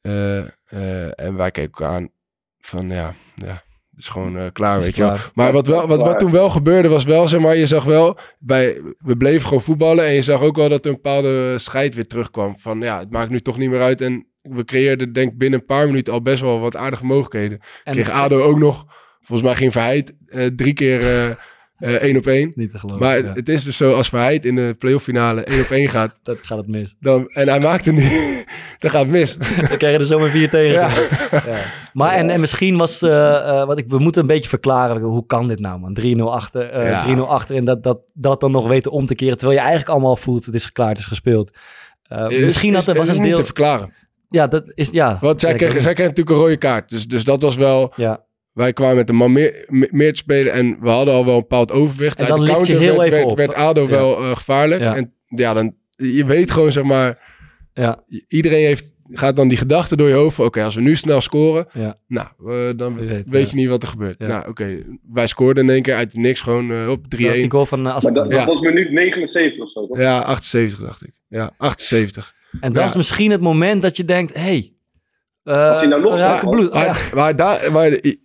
[0.00, 2.08] Eh, eh, en wij keken elkaar aan
[2.58, 3.62] van ja, ja
[3.96, 5.16] is gewoon eh, klaar, is weet je wel.
[5.34, 8.18] Maar wat, wel, wat, wat toen wel gebeurde was wel, zeg maar, je zag wel,
[8.38, 10.04] bij, we bleven gewoon voetballen.
[10.04, 12.58] En je zag ook wel dat er een bepaalde scheid weer terugkwam.
[12.58, 14.00] Van ja, het maakt nu toch niet meer uit.
[14.00, 17.60] En we creëerden denk ik binnen een paar minuten al best wel wat aardige mogelijkheden.
[17.84, 18.84] en, Kreeg ADO ook nog,
[19.20, 21.02] volgens mij ging Verheid eh, drie keer
[21.78, 22.52] eh, eh, één op één.
[22.54, 23.02] Niet te geloven.
[23.02, 23.24] Maar ja.
[23.24, 26.18] het, het is dus zo, als Verheid in de playoff finale 1 op 1 gaat,
[26.22, 26.94] dat gaat het mis.
[27.00, 28.44] dan, en hij maakt het niet,
[28.78, 29.36] dan gaat het mis.
[29.68, 30.72] Dan krijg je er zomaar vier tegen.
[31.30, 31.56] Ja.
[31.92, 35.26] Maar en, en misschien was, eh, eh, wat ik, we moeten een beetje verklaren, hoe
[35.26, 35.98] kan dit nou man?
[36.00, 37.16] 3-0 achter, Ja.
[37.16, 39.94] 3-0 achter en dat, dat, dat dan nog weten om te keren, terwijl je eigenlijk
[39.94, 41.56] allemaal voelt, het is klaar, het is gespeeld.
[42.28, 43.92] Is- misschien is, had er was een deel, te verklaren.
[44.30, 45.18] ja, dat is, ja.
[45.20, 46.88] Want zij kreeg, zij kreeg natuurlijk een rode kaart.
[46.88, 48.24] Dus, dus dat was wel, ja.
[48.54, 51.34] Wij kwamen met een man meer, me- meer te spelen en we hadden al wel
[51.34, 52.18] een bepaald overwicht.
[52.20, 53.36] En Uit dan de lift je counter heel werd, even werd, op.
[53.36, 53.88] werd ADO Ja.
[53.88, 54.80] wel eh, gevaarlijk.
[54.80, 54.96] Ja.
[54.96, 57.32] En ja, dan, je weet gewoon zeg maar,
[57.74, 58.04] Ja.
[58.28, 61.20] iedereen heeft, gaat dan die gedachte door je hoofd van, oké, als we nu snel
[61.20, 61.98] scoren, Ja.
[62.08, 63.48] nou, eh, dan weet, weet ja.
[63.50, 64.14] je niet wat er gebeurt.
[64.18, 64.26] Ja.
[64.26, 64.82] Nou, oké,
[65.12, 67.08] wij scoorden in één keer uit niks gewoon eh, op 3-1.
[67.08, 68.46] Dat was die goal van uh, Maar dat, dat Ja.
[68.46, 69.98] was minuut 79 of zo, toch?
[69.98, 71.12] Ja, 78 dacht ik.
[71.28, 72.34] Ja, 78.
[72.60, 72.88] En dat Ja.
[72.88, 74.64] is misschien het moment dat je denkt, hey, eh,
[75.44, 76.68] Als hij nou gaat, bloed.
[76.70, 76.84] Oh, ja.
[76.86, 78.18] Maar, maar, daar, maar de,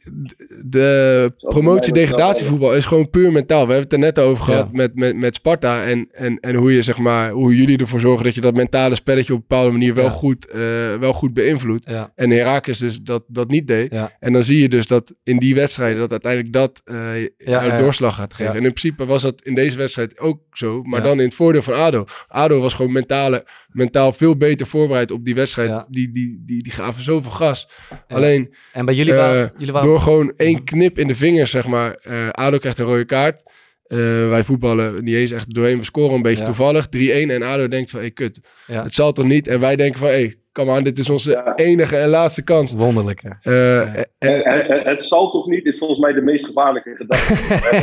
[0.66, 3.68] de promotie-degradatievoetbal is gewoon puur mentaal.
[3.68, 4.78] We hebben het er net over gehad Ja.
[4.78, 5.84] met, met, met Sparta.
[5.84, 8.96] En, en, en hoe, je, zeg maar, hoe jullie ervoor zorgen dat je dat mentale
[8.96, 10.10] spelletje op een bepaalde manier wel, Ja.
[10.10, 10.60] goed, eh,
[11.00, 11.90] wel goed beïnvloedt.
[11.90, 13.94] Ja, En Herakles dus dat, dat niet deed.
[13.94, 14.12] Ja.
[14.20, 17.78] En dan zie je dus dat in die wedstrijden dat uiteindelijk dat eh ja.
[17.78, 18.54] doorslag gaat geven.
[18.54, 18.60] Ja.
[18.60, 20.82] En in principe was dat in deze wedstrijd ook zo.
[20.84, 21.06] Maar Ja.
[21.06, 22.06] dan in het voordeel van ADO.
[22.28, 25.70] ADO was gewoon mentale, mentaal veel beter voorbereid op die wedstrijd.
[25.70, 25.86] Ja.
[25.90, 27.68] Die, die, die, die gaven zoveel gas.
[27.90, 28.16] Ja.
[28.16, 31.52] Alleen en bij jullie Eh, waren, jullie waren door gewoon één knip in de vingers,
[31.52, 31.94] zeg maar.
[31.94, 33.42] eh ADO krijgt een rode kaart.
[33.84, 33.98] Eh,
[34.30, 35.78] wij voetballen niet eens echt doorheen.
[35.78, 36.46] We scoren een beetje Ja.
[36.46, 36.88] toevallig.
[36.88, 37.32] 3-1.
[37.32, 38.84] En ADO denkt van, hé kut, Ja.
[38.84, 39.48] het zal toch niet?
[39.48, 41.56] En wij denken van, hé, kom aan, dit is onze Ja.
[41.56, 42.72] enige en laatste kans.
[42.74, 43.22] wonderlijk.
[43.24, 43.30] hè.
[43.52, 46.96] Eh, En, en- en- en het zal toch niet, is volgens mij de meest gevaarlijke
[46.96, 47.34] gedachte.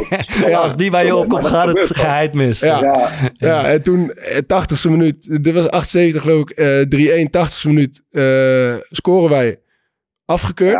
[0.51, 2.61] Ja, als die bij je opkomt, gaat het geheid mis.
[2.61, 2.81] Ja.
[2.83, 7.69] Ja, Ja, en toen, eh, 80ste minuut, dit was 78 geloof ik, eh 3-1, 80ste
[7.69, 9.61] minuut, eh, scoren wij
[10.25, 10.77] afgekeurd.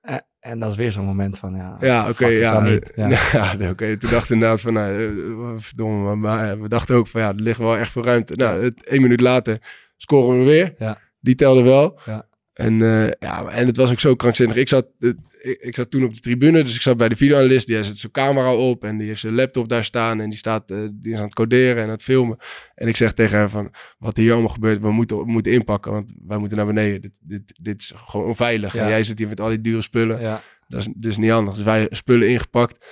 [0.00, 2.52] Eh, En dat is weer zo'n moment van, ja, oké, ja.
[2.52, 2.90] kan niet.
[2.94, 3.08] Ja.
[3.32, 3.96] Ja, oké.
[3.96, 7.28] Toen dachten we inderdaad van, nou, eh, verdomme, maar, eh, we dachten ook van, ja,
[7.28, 8.32] er ligt wel echt veel ruimte.
[8.36, 9.58] Nou, één minuut later
[9.96, 10.74] scoren we weer.
[10.78, 10.98] Ja.
[11.28, 12.00] Die telde wel.
[12.06, 12.26] Ja.
[12.52, 14.56] En, eh, ja, en het was ook zo krankzinnig.
[14.56, 15.08] Ik zat, eh,
[15.40, 17.66] ik, ik zat toen op de tribune, dus ik zat bij de videoanalist.
[17.66, 20.20] Die zet zijn camera op en die heeft zijn laptop daar staan.
[20.20, 22.36] En die, staat, eh, die is aan het coderen en aan het filmen.
[22.74, 25.92] En ik zeg tegen hem van, wat hier allemaal gebeurt, we moeten, we moeten inpakken.
[25.92, 27.00] Want wij moeten naar beneden.
[27.00, 28.72] Dit, dit, dit is gewoon onveilig.
[28.72, 28.82] Ja.
[28.82, 30.20] En jij zit hier met al die dure spullen.
[30.20, 30.42] Ja.
[30.68, 31.56] Dat is, dat is niet anders.
[31.56, 32.84] Dus wij spullen ingepakt.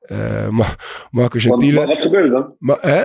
[0.00, 0.76] Eh Ma-
[1.10, 1.78] Marco Gentile.
[1.78, 2.54] wat, wat gebeurde dan?
[2.58, 3.02] Maar, hè?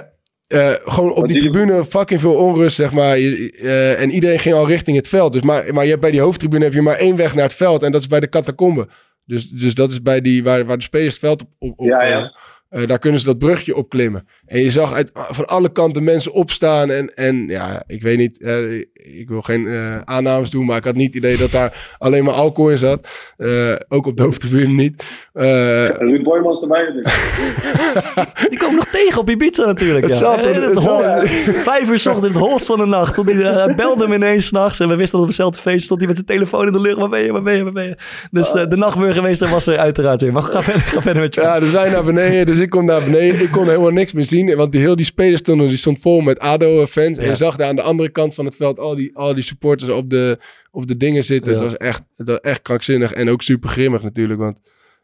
[0.47, 3.15] Eh, gewoon op die tribune fucking veel onrust, zeg maar.
[3.15, 5.33] Eh, en iedereen ging al richting het veld.
[5.33, 7.53] Dus maar, maar je hebt bij die hoofdtribune heb je maar één weg naar het
[7.53, 7.83] veld.
[7.83, 8.87] En dat is bij de catacombe.
[9.25, 11.49] Dus, dus dat is bij die, waar, waar de spelers het veld op...
[11.59, 12.35] op, op Ja, ja.
[12.69, 14.27] Eh, daar kunnen ze dat brugje op klimmen.
[14.45, 16.89] En je zag uit, van alle kanten mensen opstaan.
[16.91, 20.83] En, en ja, ik weet niet, eh, ik wil geen eh, aannames doen, maar ik
[20.83, 23.07] had niet het idee dat daar alleen maar alcohol in zat.
[23.37, 25.03] Eh, ook op de hoofdtribune niet.
[25.33, 25.43] Eh,
[25.89, 26.91] Ruud Boymans erbij.
[26.91, 27.13] Dus.
[28.49, 30.05] Die komen nog tegen op Ibiza natuurlijk.
[30.05, 30.19] Het ja.
[30.19, 33.13] zat Eh, het het zat holst- Vijf uur 's ochtends, het holst van de nacht.
[33.13, 36.07] Stond hij, belde hem ineens s'nachts en we wisten dat op hetzelfde feest stond hij
[36.07, 36.97] met zijn telefoon in de lucht.
[36.97, 37.95] Waar ben je, waar ben je, waar ben je?
[38.31, 40.33] Dus eh, de nachtburgemeester was er uiteraard weer.
[40.33, 41.41] Maar ga verder, ga verder met je.
[41.41, 42.45] Ja, dus wij naar beneden.
[42.45, 43.41] Dus ik kom naar beneden.
[43.41, 44.55] Ik kon helemaal niks meer zien.
[44.55, 47.17] Want die, heel die spelers stonden, die stond vol met ADO-fans.
[47.17, 49.43] En je zag daar aan de andere kant van het veld al die, al die
[49.43, 50.39] supporters op de,
[50.71, 51.53] op de dingen zitten.
[51.53, 51.59] Ja.
[51.59, 54.39] Het was echt, het was echt krankzinnig en ook super grimmig natuurlijk.
[54.39, 54.57] Want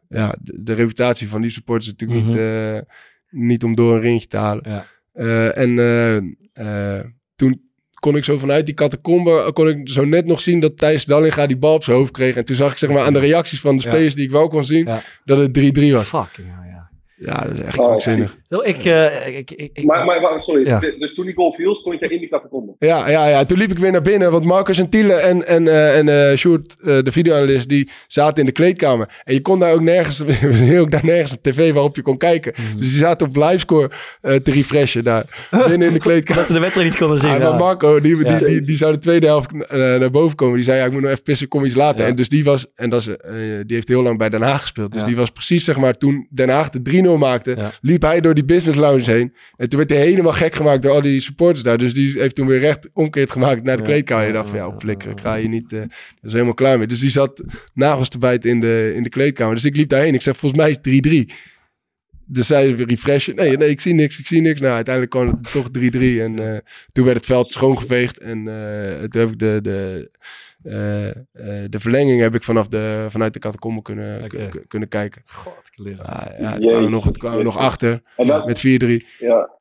[0.08, 2.78] ja, de, de reputatie van die supporters is natuurlijk niet, eh,
[3.30, 4.64] niet om door een ringje te halen.
[4.70, 4.86] Ja.
[5.12, 5.78] Eh, en
[6.52, 7.00] eh,
[7.36, 7.62] toen
[7.94, 11.46] kon ik zo vanuit die catacombe, kon ik zo net nog zien dat Thijs Dallinga
[11.46, 12.36] die bal op zijn hoofd kreeg.
[12.36, 14.48] En toen zag ik zeg maar aan de reacties van de spelers die ik wel
[14.48, 14.88] kon zien,
[15.24, 16.08] dat het 3-3 was.
[16.08, 16.73] Fucking hell, ja.
[17.26, 18.36] Ja, dat is echt Oh, krankzinnig.
[18.48, 20.80] Zo, ik, eh, ik, ik, ik- Maar, maar, maar, sorry, Ja.
[20.98, 22.72] dus toen die goal viel, stond je in die catacombe.
[22.78, 24.30] Ja, ja, ja, toen liep ik weer naar binnen.
[24.30, 28.38] Want Marcus en Tiele en, en, eh en eh Sjoerd, eh, de videoanalist, die zaten
[28.38, 29.22] in de kleedkamer.
[29.24, 30.22] En je kon daar ook nergens,
[30.82, 32.52] ook daar nergens een tv waarop je kon kijken.
[32.56, 32.78] Mhm.
[32.78, 35.46] Dus die zaten op livescore eh te refreshen daar.
[35.66, 36.36] Binnen in de kleedkamer.
[36.38, 37.30] dat ze de wedstrijd niet konden zien.
[37.30, 38.38] Ah, maar Marco, die, die, Ja.
[38.38, 40.54] die, die, zou de tweede helft eh, naar boven komen.
[40.54, 42.02] Die zei, ja, ik moet nog even pissen, kom iets later.
[42.04, 42.10] Ja.
[42.10, 44.60] En dus die was, en dat is, eh, die heeft heel lang bij Den Haag
[44.60, 44.92] gespeeld.
[44.92, 45.06] Dus Ja.
[45.06, 47.72] die was precies, zeg maar, toen Den Haag de 3-0 maakte, Ja.
[47.80, 49.34] liep hij door die business lounge heen.
[49.56, 51.78] En toen werd hij helemaal gek gemaakt door al die supporters daar.
[51.78, 53.88] Dus die heeft toen weer recht omkeerd gemaakt naar de Ja.
[53.88, 54.26] kleedkamer.
[54.26, 55.88] En dacht van, ja, flikker, ik ga je niet, eh dat
[56.22, 56.86] is helemaal klaar mee.
[56.86, 57.42] Dus die zat
[57.74, 59.54] nagels te bijten in de, in de kleedkamer.
[59.54, 60.14] Dus ik liep daarheen.
[60.14, 61.34] Ik zeg, volgens mij is het 3-3.
[62.26, 63.34] Dus zij weer refreshen.
[63.34, 64.60] Nee, nee, ik zie niks, ik zie niks.
[64.60, 66.20] Nou, uiteindelijk kwam het toch 3-3.
[66.20, 66.58] En eh,
[66.92, 68.18] toen werd het veld schoongeveegd.
[68.18, 70.10] En eh, toen heb ik de, de,
[70.64, 71.14] eh, eh,
[71.70, 74.30] de verlenging heb ik vanaf de, vanuit de catacombe kunnen,
[74.68, 75.22] kunnen kijken.
[75.24, 76.06] God, kleren.
[76.06, 79.06] Ah, ja, het Jezus kwamen nog, kwamen nog achter dat, met 4-3.
[79.18, 79.52] ja.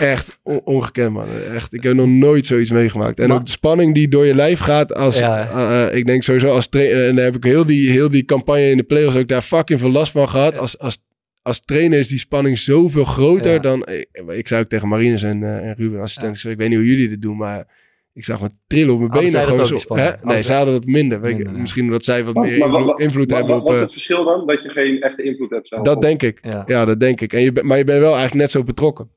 [0.00, 1.26] Echt on- ongekend, man.
[1.52, 3.18] Echt, ik heb nog nooit zoiets meegemaakt.
[3.20, 5.18] En Maar- ook de spanning die door je lijf gaat als...
[5.18, 5.88] Ja.
[5.88, 7.08] eh, ik denk sowieso als trainer...
[7.08, 9.80] En daar heb ik heel die, heel die campagne in de playoffs ook daar fucking
[9.80, 10.58] veel last van gehad.
[10.58, 11.04] Als, als,
[11.42, 13.58] als trainer is die spanning zoveel groter Ja.
[13.58, 13.86] dan...
[13.86, 16.68] Ik, ik zei ook tegen Marines en, eh, en Ruben, assistent, ik, zei, ik weet
[16.68, 17.84] niet hoe jullie dit doen, maar...
[18.16, 19.46] Ik zag me trillen op mijn Hadden benen.
[19.46, 19.80] Gewoon zo, hè?
[19.80, 20.08] spanning?
[20.10, 21.20] Nee, Hadden ze hadden dat minder.
[21.20, 21.60] Weet ik- Minder, ja.
[21.60, 23.70] Misschien omdat zij wat Maar- meer maar- invloed, maar- invloed maar- hebben wat, op...
[23.70, 24.46] wat is eh, het verschil dan?
[24.46, 25.82] Dat je geen echte invloed hebt zelf?
[25.82, 26.38] dat denk ik.
[26.42, 26.62] Ja.
[26.66, 27.32] Ja, dat denk ik.
[27.32, 29.10] En je, bent- maar je bent wel eigenlijk net zo betrokken.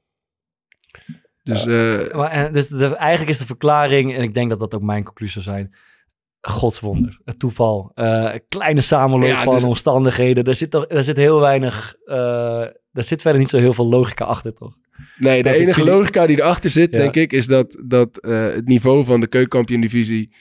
[1.44, 4.76] Dus eh, Maar, en, dus de, eigenlijk is de verklaring, en ik denk dat dat
[4.76, 5.74] ook mijn conclusie zou zijn,
[6.42, 10.44] godswonder, het toeval, eh, kleine samenloop Ja, van dus- omstandigheden.
[10.44, 13.88] Er zit, toch, er zit heel weinig, eh, er zit verder niet zo heel veel
[13.88, 14.76] logica achter, toch?
[15.18, 16.98] Nee, de Dat enige jullie- logica die erachter zit, Ja.
[16.98, 20.34] denk ik, is dat, dat eh, het niveau van de keukenkampioen-divisie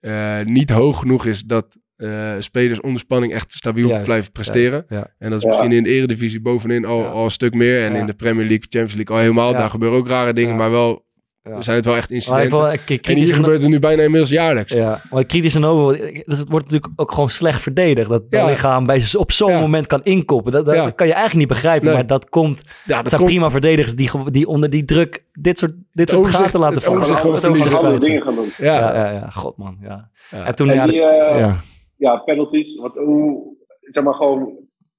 [0.00, 4.84] eh, niet hoog genoeg is dat eh, spelers onder spanning echt stabiel Juist, blijven presteren.
[4.88, 5.14] Ja.
[5.18, 5.48] En dat is Ja.
[5.50, 7.08] misschien in de eredivisie bovenin al, Ja.
[7.08, 7.84] al een stuk meer.
[7.84, 7.98] En Ja.
[7.98, 9.52] in de Premier League, Champions League al helemaal.
[9.52, 9.58] Ja.
[9.58, 10.56] Daar gebeuren ook rare dingen, Ja.
[10.56, 11.04] maar wel
[11.42, 11.62] Ja.
[11.62, 12.50] zijn het wel echt incidenten.
[12.58, 14.72] wil, ik, en hier gebeurt het nu bijna inmiddels jaarlijks.
[14.72, 18.08] Ja, maar kritisch en over, dus het wordt natuurlijk ook gewoon slecht verdedigd.
[18.10, 18.46] Dat dat Ja.
[18.46, 19.60] lichaam bij, op zo'n Ja.
[19.60, 20.52] moment kan inkoppen.
[20.52, 20.84] Dat, dat, Ja.
[20.84, 21.94] dat kan je eigenlijk niet begrijpen, Nee.
[21.94, 22.62] maar dat komt...
[22.86, 26.20] Ja, dat zijn komt, prima verdedigers die, die onder die druk dit soort, dit soort
[26.20, 26.96] overzicht- gaten laten vallen.
[26.98, 27.76] overzicht Gewoon verliezen.
[27.78, 28.48] andere dingen gaan doen.
[28.58, 30.10] ja, Ja, ja, ja, god man, ja.
[30.30, 30.44] Ja.
[30.46, 31.60] En toen, En die, dat- eh, ja.
[31.96, 32.80] ja, penalties.
[32.80, 34.52] Wat, hoe, zeg maar gewoon,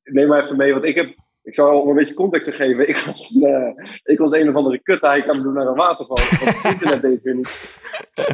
[0.04, 0.74] neem maar even mee.
[0.74, 2.88] Want ik heb, ik zal een beetje context te geven.
[2.90, 3.72] Ik was, eh,
[4.04, 6.18] ik was een of andere kut hij kan doen naar een waterval.
[6.20, 7.70] Het internet deed weer niet.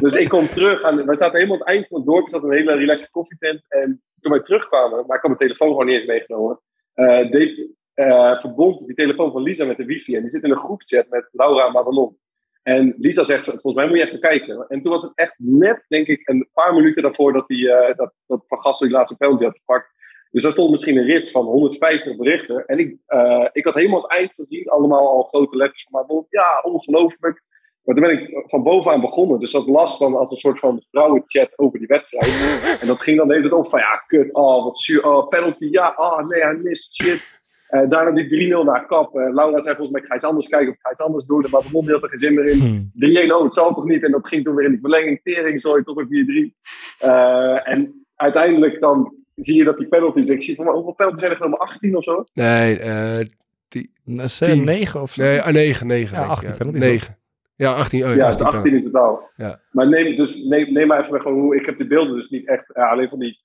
[0.00, 0.82] Dus ik kom terug.
[0.82, 2.24] En wij zaten helemaal aan het eind van het dorp.
[2.24, 3.64] Er zat een hele relaxe koffietent.
[3.68, 6.60] En toen wij terugkwamen, maar ik had mijn telefoon gewoon niet eens meegenomen.
[6.94, 10.16] eh deed, eh, verbond die telefoon van Lisa met de wifi.
[10.16, 12.18] En die zit in een groepchat met Laura en Madelon.
[12.62, 14.66] En Lisa zegt, volgens mij moet je even kijken.
[14.68, 18.12] En toen was het echt net, denk ik, een paar minuten daarvoor dat, die, dat,
[18.26, 19.92] dat Van Gastel die laatste penalty had gepakt.
[20.30, 22.66] Dus daar stond misschien een rits van 150 berichten.
[22.66, 26.26] En ik, eh, ik had helemaal het eind gezien, allemaal al grote letters van.
[26.30, 27.42] Ja, ongelooflijk.
[27.82, 29.40] Maar toen ben ik van bovenaan begonnen.
[29.40, 32.32] Dus dat las dan als een soort van vrouwenchat over die wedstrijd.
[32.80, 35.28] en dat ging dan de hele tijd op van ja, kut, oh, wat zuur, oh,
[35.28, 37.36] penalty, ja, oh, nee, hij mist, shit.
[37.68, 39.16] Eh, daarna die 3-0 naar kap.
[39.16, 41.24] Eh, Laura zei volgens mij, ik ga iets anders kijken of ik ga iets anders
[41.24, 41.46] doen.
[41.50, 42.60] Maar de mond had er geen zin meer in.
[42.60, 43.28] Hm.
[43.28, 44.02] 3-1, oh, het zal toch niet.
[44.02, 45.20] En dat ging toen weer in die verlenging.
[45.22, 46.54] Tering, sorry, toch weer 4-3.
[46.98, 50.28] Eh, en uiteindelijk dan zie je dat die penalties...
[50.28, 51.58] Ik zie van, hoeveel penalties zijn er genomen?
[51.58, 52.24] 18 of zo?
[52.34, 54.64] Nee, eh, Een Tien.
[54.64, 55.22] 9 of zo.
[55.22, 56.16] nee, ah, 9, 9.
[56.16, 56.56] Ja, denk ik, 18 ja.
[56.56, 57.16] penalties 9.
[57.56, 58.04] Ja, 18.
[58.04, 59.30] Oh, Ja, ja, het is 18 in totaal.
[59.36, 59.60] Ja.
[59.70, 61.56] Maar neem, dus neem, neem maar even weg gewoon hoe...
[61.56, 62.70] Ik heb de beelden dus niet echt...
[62.74, 63.40] Ja, alleen van die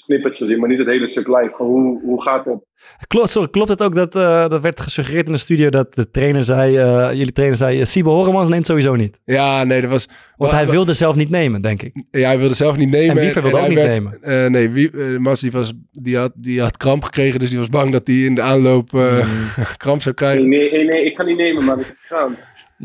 [0.00, 1.52] snippets gezien, maar niet het hele stuk live.
[1.56, 2.58] Hoe, hoe gaat het?
[3.06, 6.10] Klopt, sorry, klopt het ook dat, eh, dat werd gesuggereerd in de studio dat de
[6.10, 9.20] trainer zei, eh, jullie trainer zei, uh, Siebe Horemans neemt sowieso niet.
[9.24, 10.08] Ja, nee, dat was...
[10.36, 12.04] Want wa- hij wilde zelf niet nemen, denk ik.
[12.10, 13.16] Ja, hij wilde zelf niet nemen.
[13.16, 14.22] En Wiever wilde hij ook niet werd- nemen.
[14.22, 17.68] eh, nee, wie, eh, die, was, die, had, die had kramp gekregen, dus die was
[17.68, 19.28] bang dat hij in de aanloop eh,
[19.76, 20.48] kramp zou krijgen.
[20.48, 22.36] nee, nee, nee, ik ga niet nemen, maar ik heb het gedaan.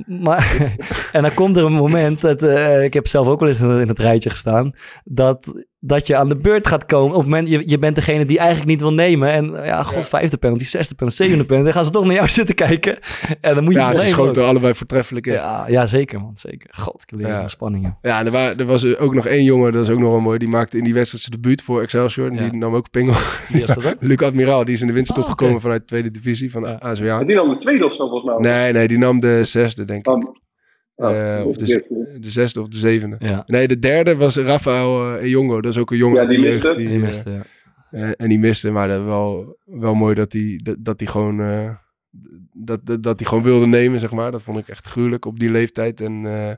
[0.06, 0.76] Maar,
[1.12, 3.80] en dan komt er een moment, dat, eh, ik heb zelf ook wel eens in,
[3.80, 4.72] in het rijtje gestaan,
[5.04, 7.16] dat, dat je aan de beurt gaat komen.
[7.16, 9.32] Op het moment, je, je bent degene die eigenlijk niet wil nemen.
[9.32, 11.66] En eh, ja, god, vijfde penalty, zesde penalty, zevende penalty.
[11.66, 12.98] Dan gaan ze toch naar jou zitten kijken.
[13.42, 14.48] En dan moet je Ja, ze schoten ook.
[14.50, 15.34] allebei voortreffelijk in.
[15.34, 16.70] Ja, Ja, ja, zeker man, zeker.
[16.78, 17.42] God, ik leer Ja.
[17.42, 17.98] de spanningen.
[18.02, 20.38] en er, wa- er was ook nog één jongen, dat is ook nog wel mooi,
[20.38, 22.28] die maakte in die wedstrijd zijn debuut voor Excelsior.
[22.28, 22.50] En Ja.
[22.50, 23.16] die nam ook pingel.
[23.48, 23.96] Wie is dat ook?
[24.10, 25.40] Luc Admiraal, die is in de winterstop Oh, oké.
[25.40, 26.76] gekomen vanuit de tweede divisie van Ja.
[26.80, 27.20] ASWA.
[27.20, 28.52] En die dan de tweede of zo, volgens mij.
[28.62, 30.06] Nee, nee, die nam de zesde, denk ik.
[30.06, 30.40] Dan-
[30.96, 31.88] Eh, of de, z-
[32.22, 33.16] de zesde of de zevende.
[33.20, 35.62] Ja, Nee, de derde was Rafael uh, Jongo.
[35.62, 36.22] Dat is ook een jongen.
[36.22, 36.76] Ja, die miste.
[36.76, 37.30] die, die eh, miste.
[37.32, 37.42] ja.
[37.92, 38.72] eh, en die miste.
[38.72, 41.42] Maar dat wel, wel mooi dat hij dat, dat hij gewoon...
[41.42, 41.70] eh,
[42.54, 44.32] dat, dat, dat hij gewoon wilde nemen, zeg maar.
[44.32, 46.02] Dat vond ik echt gruwelijk op die leeftijd.
[46.02, 46.52] En eh,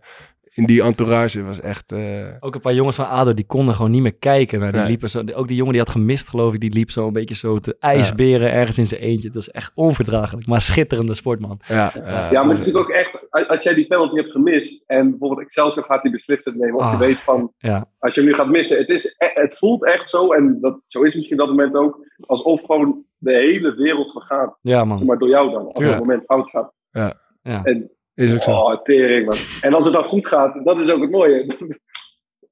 [0.58, 1.91] in die entourage was echt...
[1.91, 4.60] eh, Ook een paar jongens van ADO, die konden gewoon niet meer kijken.
[4.60, 4.89] Naar die Nee.
[4.89, 7.36] liepen zo, ook die jongen die had gemist, geloof ik, die liep zo een beetje
[7.36, 9.30] zo te ijsberen ergens in zijn eentje.
[9.30, 11.60] Dat is echt onverdraaglijk, maar schitterende sportman.
[11.68, 12.95] ja, Ja, maar het is natuurlijk ook
[13.32, 16.82] echt, als jij die penalty hebt gemist en bijvoorbeeld Excelsior gaat die beslissend nemen, of
[16.86, 17.86] je Ah, weet van, ja.
[17.99, 20.80] als je hem nu gaat missen, het, is, e- het voelt echt zo, en dat,
[20.86, 25.05] zo is misschien dat moment ook, alsof gewoon de hele wereld vergaat, Ja, zeg man.
[25.05, 25.91] maar door jou dan, als Ja.
[25.91, 26.72] het moment fout gaat.
[26.91, 27.14] Ja.
[27.41, 27.64] Ja.
[27.64, 28.51] En, is ook zo.
[28.51, 29.38] oh, tering man.
[29.61, 31.45] En als het dan goed gaat, dat is ook het mooie.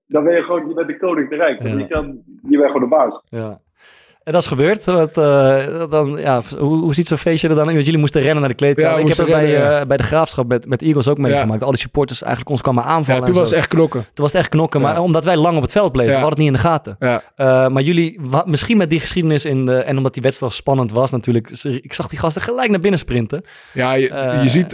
[0.07, 1.63] Dan ben je gewoon, je bent de koning te rijk.
[1.63, 1.77] Ja.
[1.77, 3.23] Je, kan, je bent gewoon de baas.
[3.29, 3.61] Ja.
[4.25, 4.87] En dat is gebeurd.
[4.87, 7.73] Eh, dan, ja, hoe, hoe ziet zo'n feestje er dan in?
[7.73, 8.97] Want jullie moesten rennen naar de kleedkamer.
[8.97, 11.63] Ja, ik heb het bij, eh, bij de Graafschap met, met Eagles ook meegemaakt.
[11.63, 13.23] Al die supporters eigenlijk ons kwamen aanvallen.
[13.23, 13.99] Toen en was het echt knokken.
[14.01, 16.45] Toen was het echt knokken, maar omdat wij lang op het veld bleven, we hadden
[16.45, 16.97] het niet in de gaten.
[16.99, 21.11] Eh, maar jullie, misschien met die geschiedenis in de, en omdat die wedstrijd spannend was
[21.11, 21.49] natuurlijk,
[21.81, 23.43] ik zag die gasten gelijk naar binnen sprinten.
[23.73, 24.69] ja je, je ziet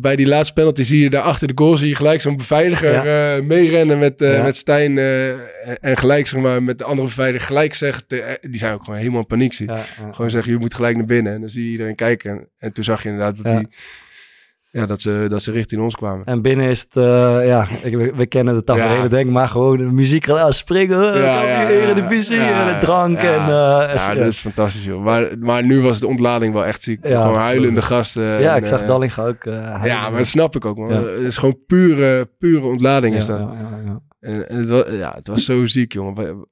[0.00, 3.44] bij die laatste penalty zie je daar achter de goal zie je gelijk zo'n beveiliger
[3.44, 4.98] meerennen met, met Stijn
[5.80, 8.04] en, gelijk zeg maar met de andere beveiliger gelijk zegt,
[8.40, 9.82] die zijn ook gewoon helemaal in paniek ja.
[10.10, 11.32] Gewoon zeggen, je moet gelijk naar binnen.
[11.34, 12.30] En dan zie je iedereen kijken.
[12.30, 13.58] En, en toen zag je inderdaad dat, Ja.
[13.58, 13.68] die,
[14.72, 16.24] ja, dat, ze, dat ze richting ons kwamen.
[16.26, 17.02] En binnen is het, eh,
[17.46, 19.08] ja, ik, we, we kennen de tafereelen Ja.
[19.08, 20.98] denk maar gewoon de muziek gaat aan springen.
[20.98, 23.20] Ja, Ja, ja, ja, Eredivisie ja, en de drank.
[23.20, 23.34] ja.
[23.34, 25.02] en, eh, Ja, dat is fantastisch joh.
[25.04, 27.06] Maar, maar nu was de ontlading wel echt ziek.
[27.06, 28.22] Ja, gewoon huilende gasten.
[28.40, 29.44] ja, en, ik zag eh, Dallinga ook.
[29.44, 29.80] eh.
[29.84, 30.90] Ja, maar dat snap ik ook man.
[30.92, 33.40] Het is gewoon pure, pure ontlading ja, is dat.
[34.20, 36.14] En, en het, was, ja, het was zo ziek, jongen.
[36.14, 36.44] Wa-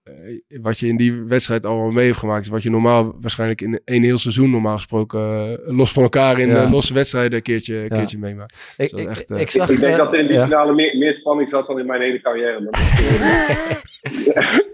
[0.60, 3.80] Wat je in die wedstrijd allemaal mee heeft gemaakt, is wat je normaal waarschijnlijk in
[3.84, 6.62] één heel seizoen normaal gesproken eh, los van elkaar in Ja.
[6.62, 7.88] eh, losse wedstrijden een keertje, Ja.
[7.88, 8.74] keertje meemaakt.
[8.76, 10.44] Ik, ik, echt, eh, ik zag, ik denk eh, dat er in die ja.
[10.46, 12.60] finale meer, meer spanning zat dan in mijn hele carrière.
[12.60, 12.72] man.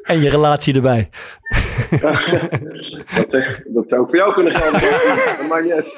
[0.03, 1.09] En je relatie erbij.
[3.17, 4.81] dat, zeg- dat zou ook voor jou kunnen gelden.
[5.39, 5.93] Dat maakt niet uit.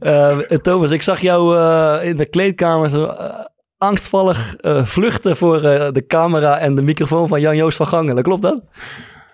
[0.00, 3.44] Eh, Thomas, ik zag jou eh, in de kleedkamer zo eh,
[3.78, 8.22] angstvallig eh, vluchten voor eh, de camera en de microfoon van Jan-Joost van Gangelen.
[8.22, 8.62] Klopt dat?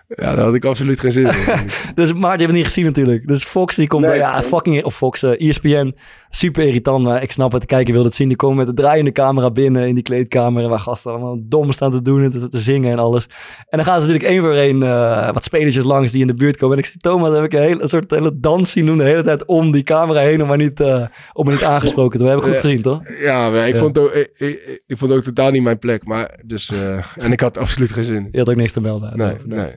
[0.09, 1.35] Ja, daar had ik absoluut geen zin in.
[1.95, 3.29] Dus, maar die hebben het niet gezien natuurlijk.
[3.29, 5.95] Dus Fox die komt, Nee, ja, fucking, of Fox, eh, ESPN,
[6.35, 7.05] super irritant.
[7.05, 8.29] Maar ik snap het, de kijker wil het zien.
[8.29, 10.69] Die komen met de draaiende camera binnen in die kleedkamer.
[10.69, 13.27] Waar gasten allemaal dom staan te doen en te, te zingen en alles.
[13.69, 16.35] En dan gaan ze natuurlijk één voor één eh, wat spelertjes langs die in de
[16.35, 16.77] buurt komen.
[16.77, 19.05] En ik zie Thomas, heb ik een, hele, een soort hele dans zien doen de
[19.05, 20.43] hele tijd om die camera heen.
[20.43, 22.43] Om maar niet, eh, om maar niet aangesproken te worden.
[22.43, 23.01] Hebben we goed gezien, toch?
[23.21, 23.81] Ja, maar ik, Ja.
[23.81, 26.05] Vond ook, ik, ik, ik vond ook totaal niet mijn plek.
[26.05, 28.29] Maar dus, eh, en ik had absoluut geen zin in.
[28.33, 29.17] Je had ook niks te melden.
[29.17, 29.71] Nee, nee.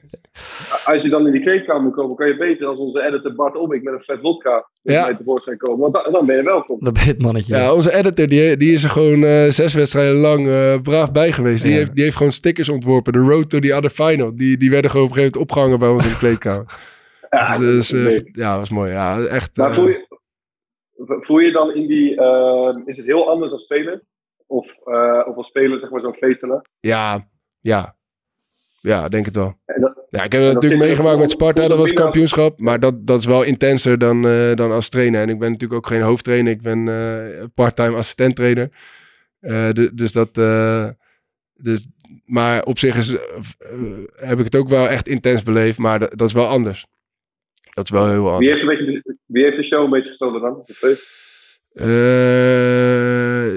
[0.84, 3.56] Als je dan in die kleedkamer moet komen, kan je beter als onze editor Bart
[3.56, 5.16] Obik met een fles vodka Ja.
[5.16, 5.78] tevoorschijn komen.
[5.80, 6.80] Want da- dan ben je welkom.
[6.80, 7.56] Dan ben je het mannetje.
[7.56, 11.32] Ja, onze editor die, die is er gewoon eh, zes wedstrijden lang eh, braaf bij
[11.32, 11.62] geweest.
[11.62, 11.78] Die, Ja.
[11.78, 13.12] heeft, die heeft gewoon stickers ontworpen.
[13.12, 14.36] De Road to the Other Final.
[14.36, 16.64] Die, die werden gewoon op een gegeven moment opgehangen bij ons in de kleedkamer.
[17.30, 18.28] Ja, dus, eh, nee.
[18.32, 18.90] ja, was mooi.
[18.92, 19.56] Ja, echt.
[19.56, 20.06] Maar eh, voel je,
[21.20, 22.16] voel je dan in die...
[22.20, 24.02] eh, is het heel anders als speler?
[24.46, 26.64] Of, eh, of als speler, zeg maar, zo'n feestenaar?
[26.80, 27.28] Ja,
[27.60, 27.96] ja.
[28.86, 29.56] Ja, denk het wel.
[29.66, 32.60] Dat- Ja, ik heb het natuurlijk meegemaakt met Sparta, dat was kampioenschap.
[32.60, 35.20] Maar dat, dat is wel intenser dan, eh, dan als trainer.
[35.22, 38.68] En ik ben natuurlijk ook geen hoofdtrainer, ik ben eh parttime assistent trainer.
[39.40, 40.34] Eh, du- dus dat.
[41.54, 41.88] dus,
[42.24, 43.08] maar op zich is,
[44.16, 46.86] heb ik het ook wel echt intens beleefd, maar dat, dat is wel anders.
[47.74, 48.50] Dat is wel heel wie, anders.
[48.50, 50.64] heeft een beetje, wie heeft de show een beetje gestolen dan?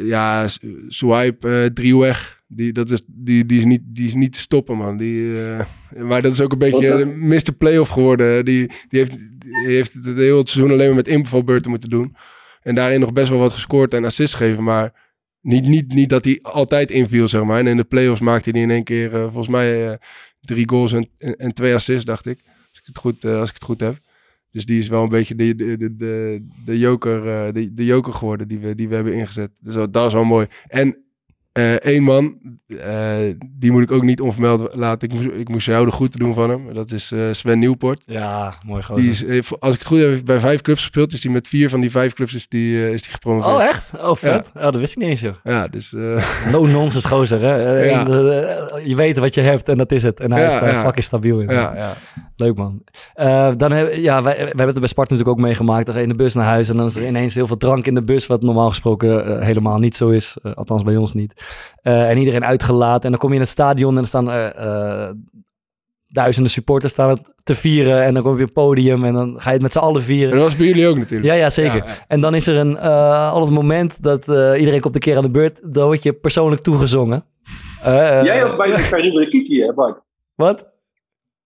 [0.05, 0.47] Ja,
[0.87, 2.38] Swipe, Drieweg.
[2.51, 4.97] Die, dat is, die, die, is niet, die is niet te stoppen, man.
[4.97, 5.65] Die, eh,
[6.03, 7.53] maar dat is ook een beetje de Mr.
[7.57, 8.45] Playoff geworden.
[8.45, 12.15] Die, die, heeft, die heeft het hele seizoen alleen maar met invalbeurten moeten doen.
[12.61, 14.63] En daarin nog best wel wat gescoord en assists gegeven.
[14.63, 14.93] Maar
[15.41, 17.59] niet, niet, niet dat hij altijd inviel, zeg maar.
[17.59, 19.97] En in de playoffs maakte hij in één keer eh, volgens mij eh,
[20.41, 22.39] drie goals en, en, en twee assists, dacht ik.
[22.69, 23.97] Als ik het goed, als ik het goed heb.
[24.51, 28.13] Dus die is wel een beetje de, de, de, de, de, joker, de, de joker
[28.13, 29.51] geworden die we, die we hebben ingezet.
[29.59, 30.47] Dus dat, dat is wel mooi.
[30.67, 30.97] En
[31.51, 32.33] eh één man,
[32.67, 33.17] eh,
[33.49, 35.09] die moet ik ook niet onvermeld laten.
[35.09, 36.73] Ik moest, ik moest jou de groeten doen van hem.
[36.73, 38.01] Dat is eh, Sven Nieuwpoort.
[38.05, 39.01] Ja, mooi gozer.
[39.03, 41.13] Die is, eh, als ik het goed heb, bij vijf clubs gespeeld.
[41.13, 43.55] Is hij met vier van die vijf clubs is die, eh, is die gepromoveerd.
[43.55, 43.89] Oh, echt?
[43.97, 44.51] Oh, vet.
[44.53, 44.61] Ja.
[44.61, 45.35] dat wist ik niet eens, joh.
[45.43, 47.77] Ja, dus eh, No nonsense gozer, hè.
[47.79, 48.05] Eh, Ja.
[48.07, 50.19] eh, je weet wat je hebt en dat is het.
[50.19, 50.83] En hij Ja, is daar ja.
[50.83, 51.49] fucking stabiel in.
[51.49, 51.93] ja, ja.
[52.35, 52.81] Leuk, man.
[53.13, 55.85] Eh, dan heb, ja, wij, wij hebben het er bij Sparta natuurlijk ook meegemaakt.
[55.85, 57.57] Dan ga je in de bus naar huis en dan is er ineens heel veel
[57.57, 58.27] drank in de bus.
[58.27, 60.37] Wat normaal gesproken eh, helemaal niet zo is.
[60.43, 61.38] Eh, althans bij ons niet.
[61.81, 63.03] Eh, en iedereen uitgelaten.
[63.03, 65.09] En dan kom je in het stadion en dan staan er eh,
[66.07, 68.03] duizenden supporters staan het te vieren.
[68.03, 69.95] En dan kom je op een podium en dan ga je het met z'n allen
[69.95, 70.37] En vieren.
[70.37, 71.29] dat was bij jullie ook natuurlijk.
[71.29, 71.75] Ja, ja, zeker.
[71.77, 72.05] Ja, ja.
[72.07, 75.17] En dan is er een, eh al het moment dat eh, iedereen komt een keer
[75.17, 75.73] aan de beurt.
[75.73, 77.25] Dan word je persoonlijk toegezongen.
[77.83, 80.01] Eh, eh, Jij had bijna Karim Kiki, hè, Bart?
[80.35, 80.67] Wat?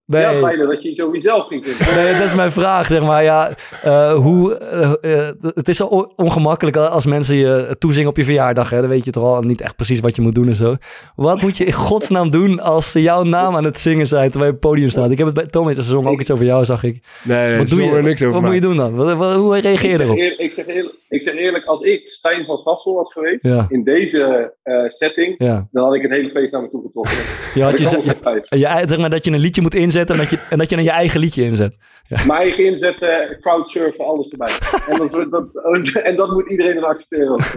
[0.05, 0.41] Nee.
[0.41, 1.95] bijna dat je iets over jezelf ging zeggen.
[1.95, 3.23] Nee, dat is mijn vraag, zeg maar.
[3.23, 3.51] Ja,
[3.83, 5.85] eh, hoe, eh, eh, het is zo
[6.15, 8.69] ongemakkelijk als mensen je toezingen op je verjaardag.
[8.69, 8.79] Hè?
[8.79, 10.75] Dan weet je toch al niet echt precies wat je moet doen en zo.
[11.15, 14.51] Wat moet je in godsnaam doen als ze jouw naam aan het zingen zijn terwijl
[14.51, 15.11] je op het podium staat?
[15.11, 17.03] Ik heb het bij Tom heeft gezongen, ook iets over jou, zag ik.
[17.23, 18.01] Nee, nee, Wat doe je?
[18.01, 18.51] niks over wat mij.
[18.51, 18.95] moet je doen dan?
[18.95, 20.17] Wat, wat- hoe reageer je erop?
[20.17, 23.65] eerlijk, ik, zeg eerlijk, ik zeg eerlijk, als ik Stijn van Gassel was geweest, Ja.
[23.69, 27.13] in deze eh, setting, Ja, dan had ik het hele feest naar me toe getrokken.
[27.53, 27.89] je had je, je,
[28.49, 30.69] je, je- zeg maar dat je een liedje moet inzetten en dat je, en dat
[30.69, 31.75] je dan je eigen liedje inzet.
[32.09, 34.51] Mijn eigen inzetten, crowdsurfen, alles erbij.
[34.89, 35.49] En dat, dat,
[36.03, 37.39] en dat moet iedereen dan accepteren.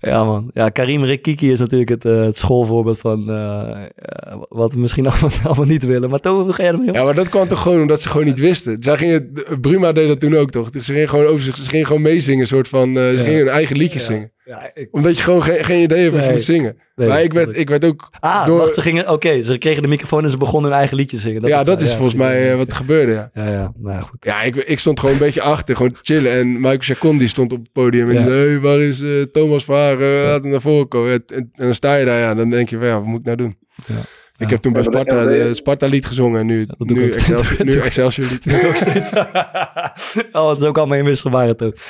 [0.00, 0.50] Ja, man.
[0.54, 5.06] Ja, Karim Rikiki is natuurlijk het, eh, het schoolvoorbeeld van eh, eh, wat we misschien
[5.10, 6.10] allemaal, allemaal niet willen.
[6.10, 6.94] Maar Toon, hoe ga jij ermee om?
[6.94, 8.76] Ja, maar dat kwam toch gewoon omdat ze gewoon niet wisten.
[8.80, 10.68] Zij gingen, Bruma deed dat toen ook toch?
[10.72, 13.22] Ze gingen gewoon over zich, ze gingen gewoon meezingen, soort van, eh, ze Ja.
[13.24, 14.08] gingen hun eigen liedjes Ja.
[14.12, 14.32] zingen.
[14.48, 16.36] Ja, ik, Omdat je gewoon geen, geen idee hebt wat je Nee.
[16.36, 16.76] moet zingen.
[16.96, 18.58] nee, maar ik werd, dat- ik werd ook Ah, door...
[18.58, 21.46] wacht, ze gingen, oké, ze kregen de microfoon en ze begonnen hun eigen liedje zingen.
[21.48, 23.30] ja, dat is ja, volgens mij eh, wat er gebeurde, ja.
[23.34, 24.24] Ja, ja, nou goed.
[24.24, 26.32] Ja, ik, ik stond gewoon een beetje achter, gewoon te chillen.
[26.32, 29.22] En Michael Chacon die stond op het podium en die zei, hey, waar is eh,
[29.22, 30.22] Thomas Verhagen?
[30.22, 31.10] Laat hem naar voren komen.
[31.12, 33.18] En, en, en dan sta je daar, ja, dan denk je van, ja, wat moet
[33.20, 33.56] ik nou doen?
[33.86, 33.94] Ja.
[34.38, 37.10] Ik heb toen bij Sparta de Sparta-lied gezongen en nu, dat doe ik nu.
[37.12, 38.46] Excelsior, nu Excelsior-lied.
[40.36, 41.76] oh, het is ook allemaal inwisselbaar het ook.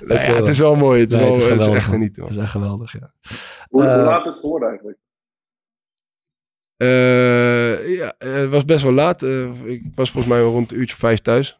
[0.00, 1.00] Nou ja, het is wel mooi.
[1.00, 2.22] Het is, Nee, wel, het is het is echt genieten.
[2.22, 3.12] Het is echt geweldig, ja.
[3.68, 4.98] Hoe, hoe Eh, laat is het geworden eigenlijk?
[6.76, 9.22] Eh, ja, eh, het was best wel laat.
[9.22, 11.56] Eh, ik was volgens mij rond een uurtje of vijf thuis.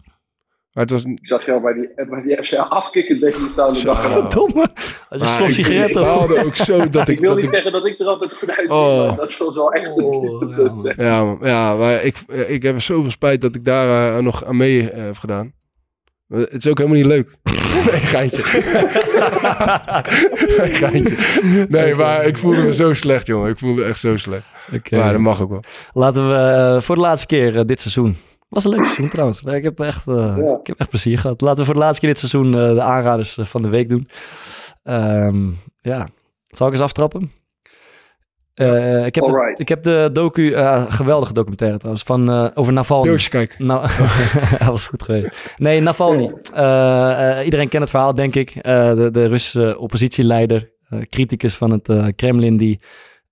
[0.75, 1.05] Maar het was...
[1.05, 4.03] Ik zag jou bij die, bij die FCA afkikken, denk je, staan de dag.
[4.11, 4.61] Verdomme,
[5.09, 7.15] als je Maar slof ik- ook zo dat ik...
[7.15, 9.07] Ik wil dat niet ik- zeggen dat ik er altijd goed uitzie, Oh.
[9.07, 11.37] maar dat was wel echt Oh, een ja.
[11.41, 14.91] Ja, maar ik, eh, ik heb zoveel spijt dat ik daar eh, nog aan mee
[14.91, 15.53] eh, heb gedaan.
[16.29, 17.29] Het is ook helemaal niet leuk.
[17.91, 18.43] nee, geintje.
[20.81, 21.67] geintje.
[21.69, 23.51] Nee, maar ik voelde me zo slecht, jongen.
[23.51, 24.45] Ik voelde echt zo slecht.
[24.75, 24.97] Oké.
[24.97, 25.63] Maar dat mag ook wel.
[25.93, 28.17] Laten we voor de laatste keer dit seizoen.
[28.55, 29.41] Was een leuk seizoen trouwens.
[29.41, 30.57] Ik heb echt, eh, Ja.
[30.61, 31.41] ik heb echt plezier gehad.
[31.41, 33.89] Laten we voor de laatste keer dit seizoen eh, de aanraders eh, van de week
[33.89, 34.09] doen.
[34.83, 35.51] Ehm,
[35.81, 36.09] ja,
[36.47, 37.31] zal ik eens aftrappen?
[38.55, 42.73] Eh, ik, heb de, ik heb de docu, eh, geweldige documentaire trouwens, van, eh, over
[42.73, 43.09] Navalny.
[43.11, 43.59] Joosje, kijk.
[43.59, 43.81] Nou,
[44.59, 45.55] dat was goed geweest.
[45.57, 46.33] Nee, Navalny.
[47.45, 48.51] Iedereen kent het verhaal, denk ik.
[48.51, 50.71] Eh, de, de Russische oppositieleider,
[51.09, 52.81] criticus van het eh, Kremlin, die,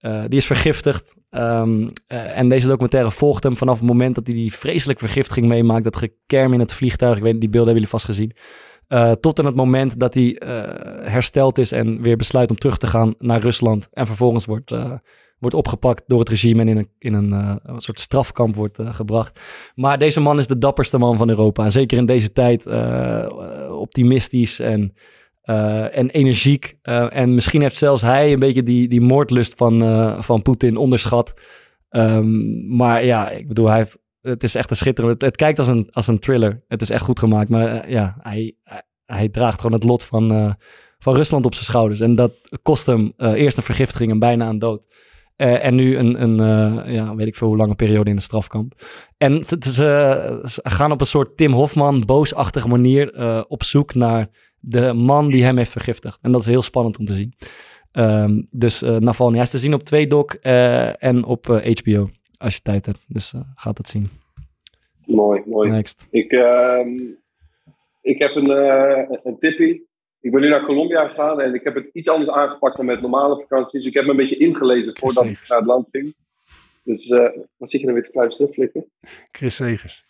[0.01, 1.15] eh, die is vergiftigd.
[1.33, 5.47] Ehm, eh, en deze documentaire volgt hem vanaf het moment dat hij die vreselijk vergiftiging
[5.47, 5.85] meemaakt.
[5.85, 8.33] Dat gekerm in het vliegtuig, ik weet die beelden hebben jullie vast gezien.
[8.87, 12.79] Eh, tot en het moment dat hij eh, hersteld is en weer besluit om terug
[12.79, 13.89] te gaan naar Rusland.
[13.93, 14.71] En vervolgens wordt,
[15.39, 19.41] wordt opgepakt door het regime en in een, in een, soort strafkamp wordt gebracht.
[19.75, 21.71] Maar deze man is de dapperste man van Europa.
[21.71, 22.67] Zeker in deze tijd
[23.71, 24.95] optimistisch en,
[25.43, 26.79] eh, en energiek.
[26.83, 30.77] Eh, en misschien heeft zelfs hij een beetje die, die moordlust van, eh, van Poetin
[30.77, 31.33] onderschat.
[31.89, 35.23] Ehm, maar ja, ik bedoel, hij heeft, het is echt een schitterend.
[35.23, 36.65] Het, kijkt als een, als een thriller.
[36.69, 37.49] Het is echt goed gemaakt.
[37.49, 38.57] Maar ja, hij,
[39.05, 40.57] hij, draagt gewoon het lot van,
[40.99, 42.01] van Rusland op zijn schouders.
[42.01, 42.33] En dat
[42.63, 44.87] kost hem eerst een vergiftiging en bijna een dood.
[45.37, 46.37] En nu een, een
[46.93, 48.75] ja, weet ik veel hoe lange periode in de strafkamp.
[49.17, 54.29] En ze, ze- gaan op een soort Tim Hofman boosachtige manier op zoek naar
[54.63, 56.19] de man die hem heeft vergiftigd.
[56.23, 57.33] En dat is heel spannend om te zien.
[57.93, 62.09] Ehm, dus eh Navalny, hij is te zien op 2doc eh en op eh, HBO,
[62.39, 63.05] als je tijd hebt.
[63.09, 64.11] Dus eh gaat het zien.
[65.07, 65.71] Mooi, mooi.
[65.71, 66.07] Next.
[66.11, 66.99] Ik, ehm,
[68.01, 69.91] ik heb een, eh, een tippie.
[70.21, 73.01] Ik ben nu naar Colombia gegaan en ik heb het iets anders aangepakt dan met
[73.01, 73.87] normale vakanties.
[73.87, 76.15] Ik heb me een beetje ingelezen voordat ik naar het land ging.
[76.85, 78.71] Dus eh wat zit je nou weer te fluisteren?
[79.33, 80.05] Chris Segers.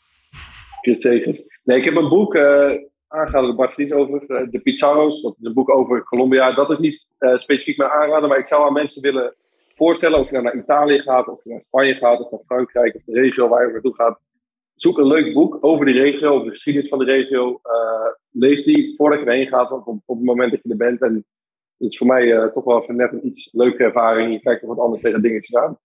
[0.80, 1.44] Chris Segers.
[1.64, 2.34] Nee, ik heb een boek
[3.12, 5.22] aangeraden door Bart Vries over eh, de Pizarro's.
[5.22, 6.52] Dat is een boek over Colombia.
[6.52, 9.34] Dat is niet eh, specifiek mijn aanrader, maar ik zou aan mensen willen
[9.76, 12.94] voorstellen of je nou naar Italië gaat, of je naar Spanje gaat, of naar Frankrijk,
[12.94, 14.20] of de regio waar je naartoe gaat.
[14.74, 17.60] Zoek een leuk boek over die regio, over de geschiedenis van de regio.
[17.62, 21.00] Eh, lees die voordat je erheen gaat, op, op het moment dat je er bent.
[21.00, 21.14] En
[21.78, 24.32] het is voor mij toch wel even net een iets leuke ervaring.
[24.32, 25.78] Je kijkt toch wat anders tegen dingetjes aan.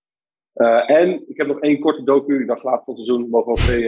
[0.58, 2.40] Eh, en ik heb nog één korte docu.
[2.40, 3.88] Ik dacht laat van het seizoen mogen we twee,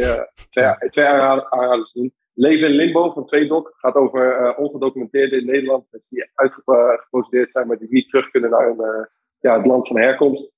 [0.50, 2.14] twee, twee aanra- aanraders doen.
[2.34, 5.86] Leven in Limbo van Tweedok gaat over eh, ongedocumenteerden in Nederland.
[5.92, 9.06] Mensen die uitgeprocedeerd zijn, maar die niet terug kunnen naar eh,
[9.40, 10.52] ja, het land van herkomst.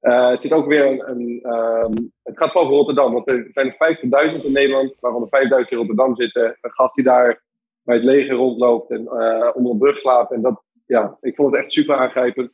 [0.00, 1.10] Eh, het zit ook weer een.
[1.10, 5.46] een ehm, het gaat van Rotterdam, want er zijn er 50.000 in Nederland, waarvan er
[5.64, 6.58] 5.000 in Rotterdam zitten.
[6.60, 7.42] Een gast die daar
[7.82, 9.10] bij het leger rondloopt en
[9.54, 10.32] onder een brug slaapt.
[10.32, 12.52] En dat, ja, ik vond het echt super aangrijpend.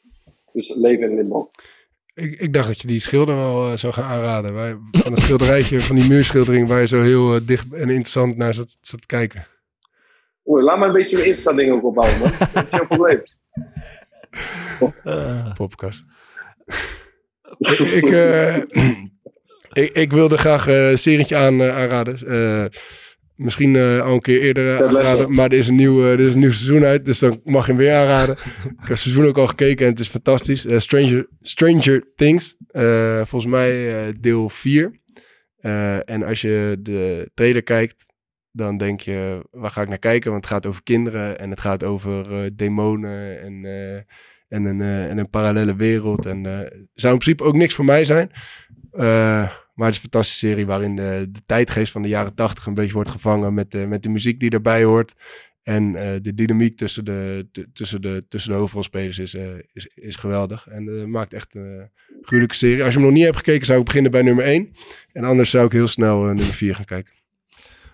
[0.53, 1.49] Dus leven in Limbo.
[2.15, 4.55] Ik, ik dacht dat je die schilder wel eh, zou gaan aanraden.
[4.55, 8.37] Wij, van een schilderijtje, van die muurschildering waar je zo heel eh, dicht en interessant
[8.37, 9.47] naar zat, zat te kijken.
[10.49, 12.31] Oei, laat maar een beetje een Insta-ding ook opbouwen, man.
[12.53, 13.23] Dat is jouw probleem.
[15.05, 16.05] Eh, Podcast.
[17.59, 18.57] ik, ik, eh,
[19.83, 22.19] ik, ik wilde graag eh, een serietje aan, eh, aanraden.
[23.41, 25.35] Misschien eh, al een keer eerder eh, aanraden.
[25.35, 27.05] Maar er is, een nieuw, eh, er is een nieuw seizoen uit.
[27.05, 28.35] Dus dan mag je hem weer aanraden.
[28.65, 30.65] ik heb het seizoen ook al gekeken en het is fantastisch.
[30.77, 32.57] Stranger, Stranger Things.
[33.25, 35.01] Volgens mij deel 4.
[35.57, 38.07] Eh, en als je de trailer kijkt,
[38.53, 40.31] dan denk je, waar ga ik naar kijken?
[40.31, 43.65] Want het gaat over kinderen en het gaat over demonen en,
[44.49, 46.27] en, een, en een parallele wereld.
[46.27, 46.43] En
[46.93, 48.31] zou in principe ook niks voor mij zijn.
[49.81, 52.67] Eh, maar het is een fantastische serie waarin de, de tijdgeest van de jaren tachtig
[52.67, 55.13] een beetje wordt gevangen met, de met de muziek die erbij hoort.
[55.63, 60.17] En eh, de dynamiek tussen de, tussen de, tussen de hoofdrolspelers is, eh, is, is
[60.17, 60.67] geweldig.
[60.69, 62.85] En eh, maakt echt een gruwelijke serie.
[62.85, 64.73] Als je hem nog niet hebt gekeken, zou ik beginnen bij nummer 1.
[65.13, 67.15] En anders zou ik heel snel eh, nummer 4 gaan kijken.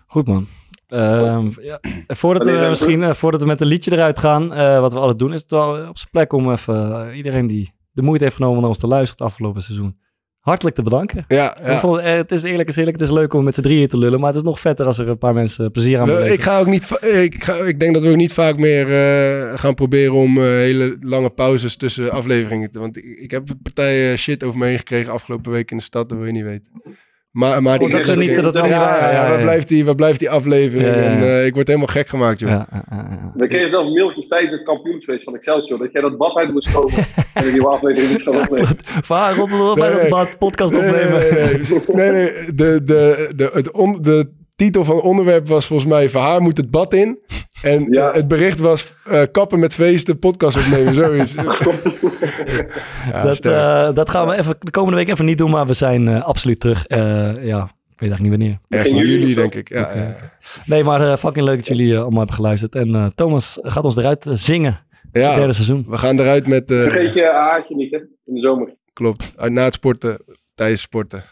[0.06, 0.46] Goed man.
[0.88, 1.80] Ehm, ja.
[2.06, 5.18] Voordat we misschien eh, voordat we met een liedje eruit gaan, eh, wat we altijd
[5.18, 8.36] doen, is het wel op zijn plek om even eh, iedereen die de moeite heeft
[8.36, 9.98] genomen om naar ons te luisteren het afgelopen seizoen,
[10.46, 11.24] hartelijk te bedanken.
[11.28, 13.88] Ja, vond, eh, het is eerlijk is eerlijk, het is leuk om met z'n drieën
[13.88, 16.32] te lullen, maar het is nog vetter als er een paar mensen plezier aan beleven.
[16.32, 17.02] ik ga ook niet.
[17.02, 20.44] Ik, ga, ik denk dat we ook niet vaak meer eh, gaan proberen om eh,
[20.44, 22.78] hele lange pauzes tussen afleveringen te.
[22.78, 26.08] Want ik, ik heb partijen shit over me heen gekregen afgelopen week in de stad,
[26.08, 26.68] dat wil je niet weten.
[27.36, 29.00] Maar, maar Oh, dat niet- dat is niet ja, waar.
[29.00, 29.42] ja, Ja, ja, waar ja.
[29.44, 30.88] blijft die, waar blijft die aflevering?
[30.88, 31.08] Ja, ja, ja.
[31.10, 32.50] En eh, ik word helemaal gek gemaakt, joh.
[32.50, 33.32] Ja, ja, ja, ja.
[33.34, 35.78] Dan kreeg je zelf mailtjes tijdens het kampioensfeest van Excelsior.
[35.78, 37.06] Dat jij dat bad uit moest komen.
[37.34, 38.76] en nieuwe aflevering moest gaan opnemen.
[39.02, 41.10] Vaar op op bij dat bad- podcast Nee, opnemen.
[41.20, 41.58] nee, nee,
[41.94, 42.10] nee.
[42.10, 46.08] Nee, nee, De, de, de, het on- de titel van het onderwerp was volgens mij...
[46.08, 47.18] Verhaar moet het bad in.
[47.62, 48.08] En Ja.
[48.08, 48.92] eh, het bericht was...
[49.04, 51.34] eh, kappen met feesten, podcast opnemen, zoiets.
[53.12, 55.72] Ja, dat, eh, dat gaan we even de komende week even niet doen, maar we
[55.72, 56.86] zijn eh, absoluut terug.
[56.86, 56.98] Eh,
[57.44, 58.58] ja, ik weet eigenlijk niet wanneer.
[58.68, 59.68] Ergens in juli denk ik.
[59.68, 60.16] Ja.
[60.66, 62.74] Nee, maar eh, fucking leuk dat jullie allemaal hebben geluisterd.
[62.74, 64.78] En eh, Thomas gaat ons eruit zingen.
[65.12, 65.84] Ja, Het derde seizoen.
[65.88, 66.70] we gaan eruit met...
[66.70, 67.98] eh, Vergeet je haartje niet, hè?
[67.98, 68.74] In de zomer.
[68.92, 69.32] Klopt.
[69.36, 70.18] Uit na het sporten,
[70.54, 71.24] tijdens sporten.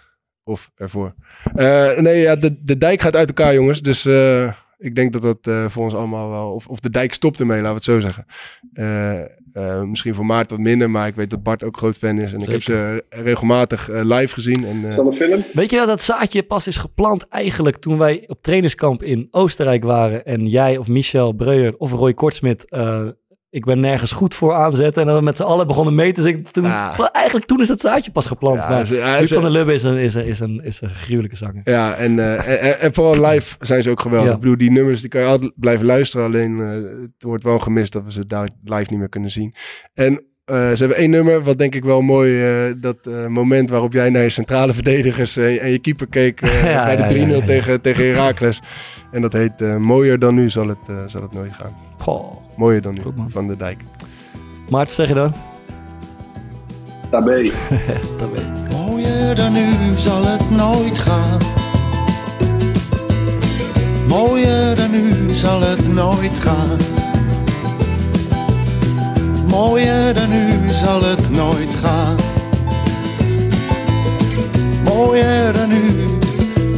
[0.45, 1.15] Of ervoor.
[1.55, 3.83] Eh, nee, ja, de, de dijk gaat uit elkaar, jongens.
[3.83, 4.53] Dus eh,
[4.85, 6.53] ik denk dat dat eh, voor ons allemaal wel...
[6.53, 8.27] Of, of de dijk stopt ermee, laten we het zo zeggen.
[8.73, 9.21] Eh,
[9.55, 12.33] eh, misschien voor Maart wat minder, maar ik weet dat Bart ook groot fan is.
[12.33, 14.65] En ik heb ze regelmatig live gezien.
[14.65, 15.43] En, eh, Is dat een film?
[15.53, 19.85] Weet je wel, dat zaadje pas is geplant eigenlijk toen wij op trainingskamp in Oostenrijk
[19.85, 20.25] waren.
[20.25, 23.07] En jij of Michel Breuer of Roy Kortsmit, eh,
[23.55, 25.03] ik ben nergens goed voor aanzetten.
[25.03, 26.43] En dan we met z'n allen begonnen mee te zingen.
[26.53, 26.65] Toen,
[27.13, 28.63] Eigenlijk toen is het zaadje pas geplant.
[28.63, 28.87] Ja, maar
[29.19, 31.61] Huub van der Lubbe is een, is, een, is, een, is een gruwelijke zanger.
[31.65, 34.29] Ja, en, eh, en, vooral live zijn ze ook geweldig.
[34.29, 34.35] Ja.
[34.35, 36.27] Ik bedoel, die nummers die kan je altijd blijven luisteren.
[36.27, 36.69] Alleen eh,
[37.03, 39.55] het wordt wel gemist dat we ze daar live niet meer kunnen zien.
[39.95, 42.43] En eh, ze hebben één nummer, wat denk ik wel mooi...
[42.81, 46.41] dat moment waarop jij naar je centrale verdedigers en je keeper keek...
[46.65, 47.45] Ja, bij de ja, 3-0 ja, ja.
[47.45, 48.61] tegen, tegen Heracles.
[49.13, 51.77] En dat heet Mooier dan nu zal het, zal het nooit gaan.
[51.99, 52.44] Goh.
[52.57, 53.81] Mooier dan nu, Goed, van de dijk.
[54.71, 55.33] Maarten, zeg je dan?
[57.25, 57.53] Weet ik.
[58.71, 61.39] Mooier dan nu zal het nooit gaan.
[64.09, 66.79] Mooier dan nu zal het nooit gaan.
[69.49, 72.17] Mooier dan nu zal het nooit gaan.
[74.85, 75.91] Mooier dan nu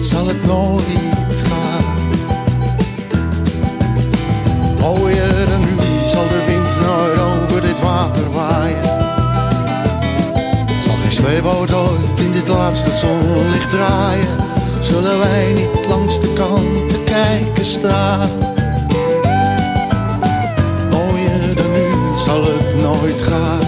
[0.00, 1.84] zal het nooit gaan.
[4.80, 5.35] Mooier
[11.36, 14.28] Sleeboot ooit in dit laatste zonlicht draaien?
[14.82, 18.28] Zullen wij niet langs de kant te kijken staan?
[20.90, 21.88] Mooier dan nu
[22.26, 23.60] zal het nooit gaan.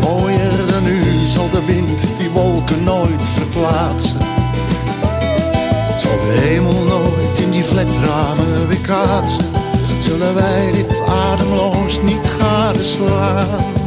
[0.00, 4.18] Mooier dan nu zal de wind die wolken nooit verplaatsen.
[5.96, 9.44] Zal de hemel nooit in die vletramen weer kaatsen?
[9.98, 11.00] Zullen wij dit
[12.02, 13.85] niet gadeslaan?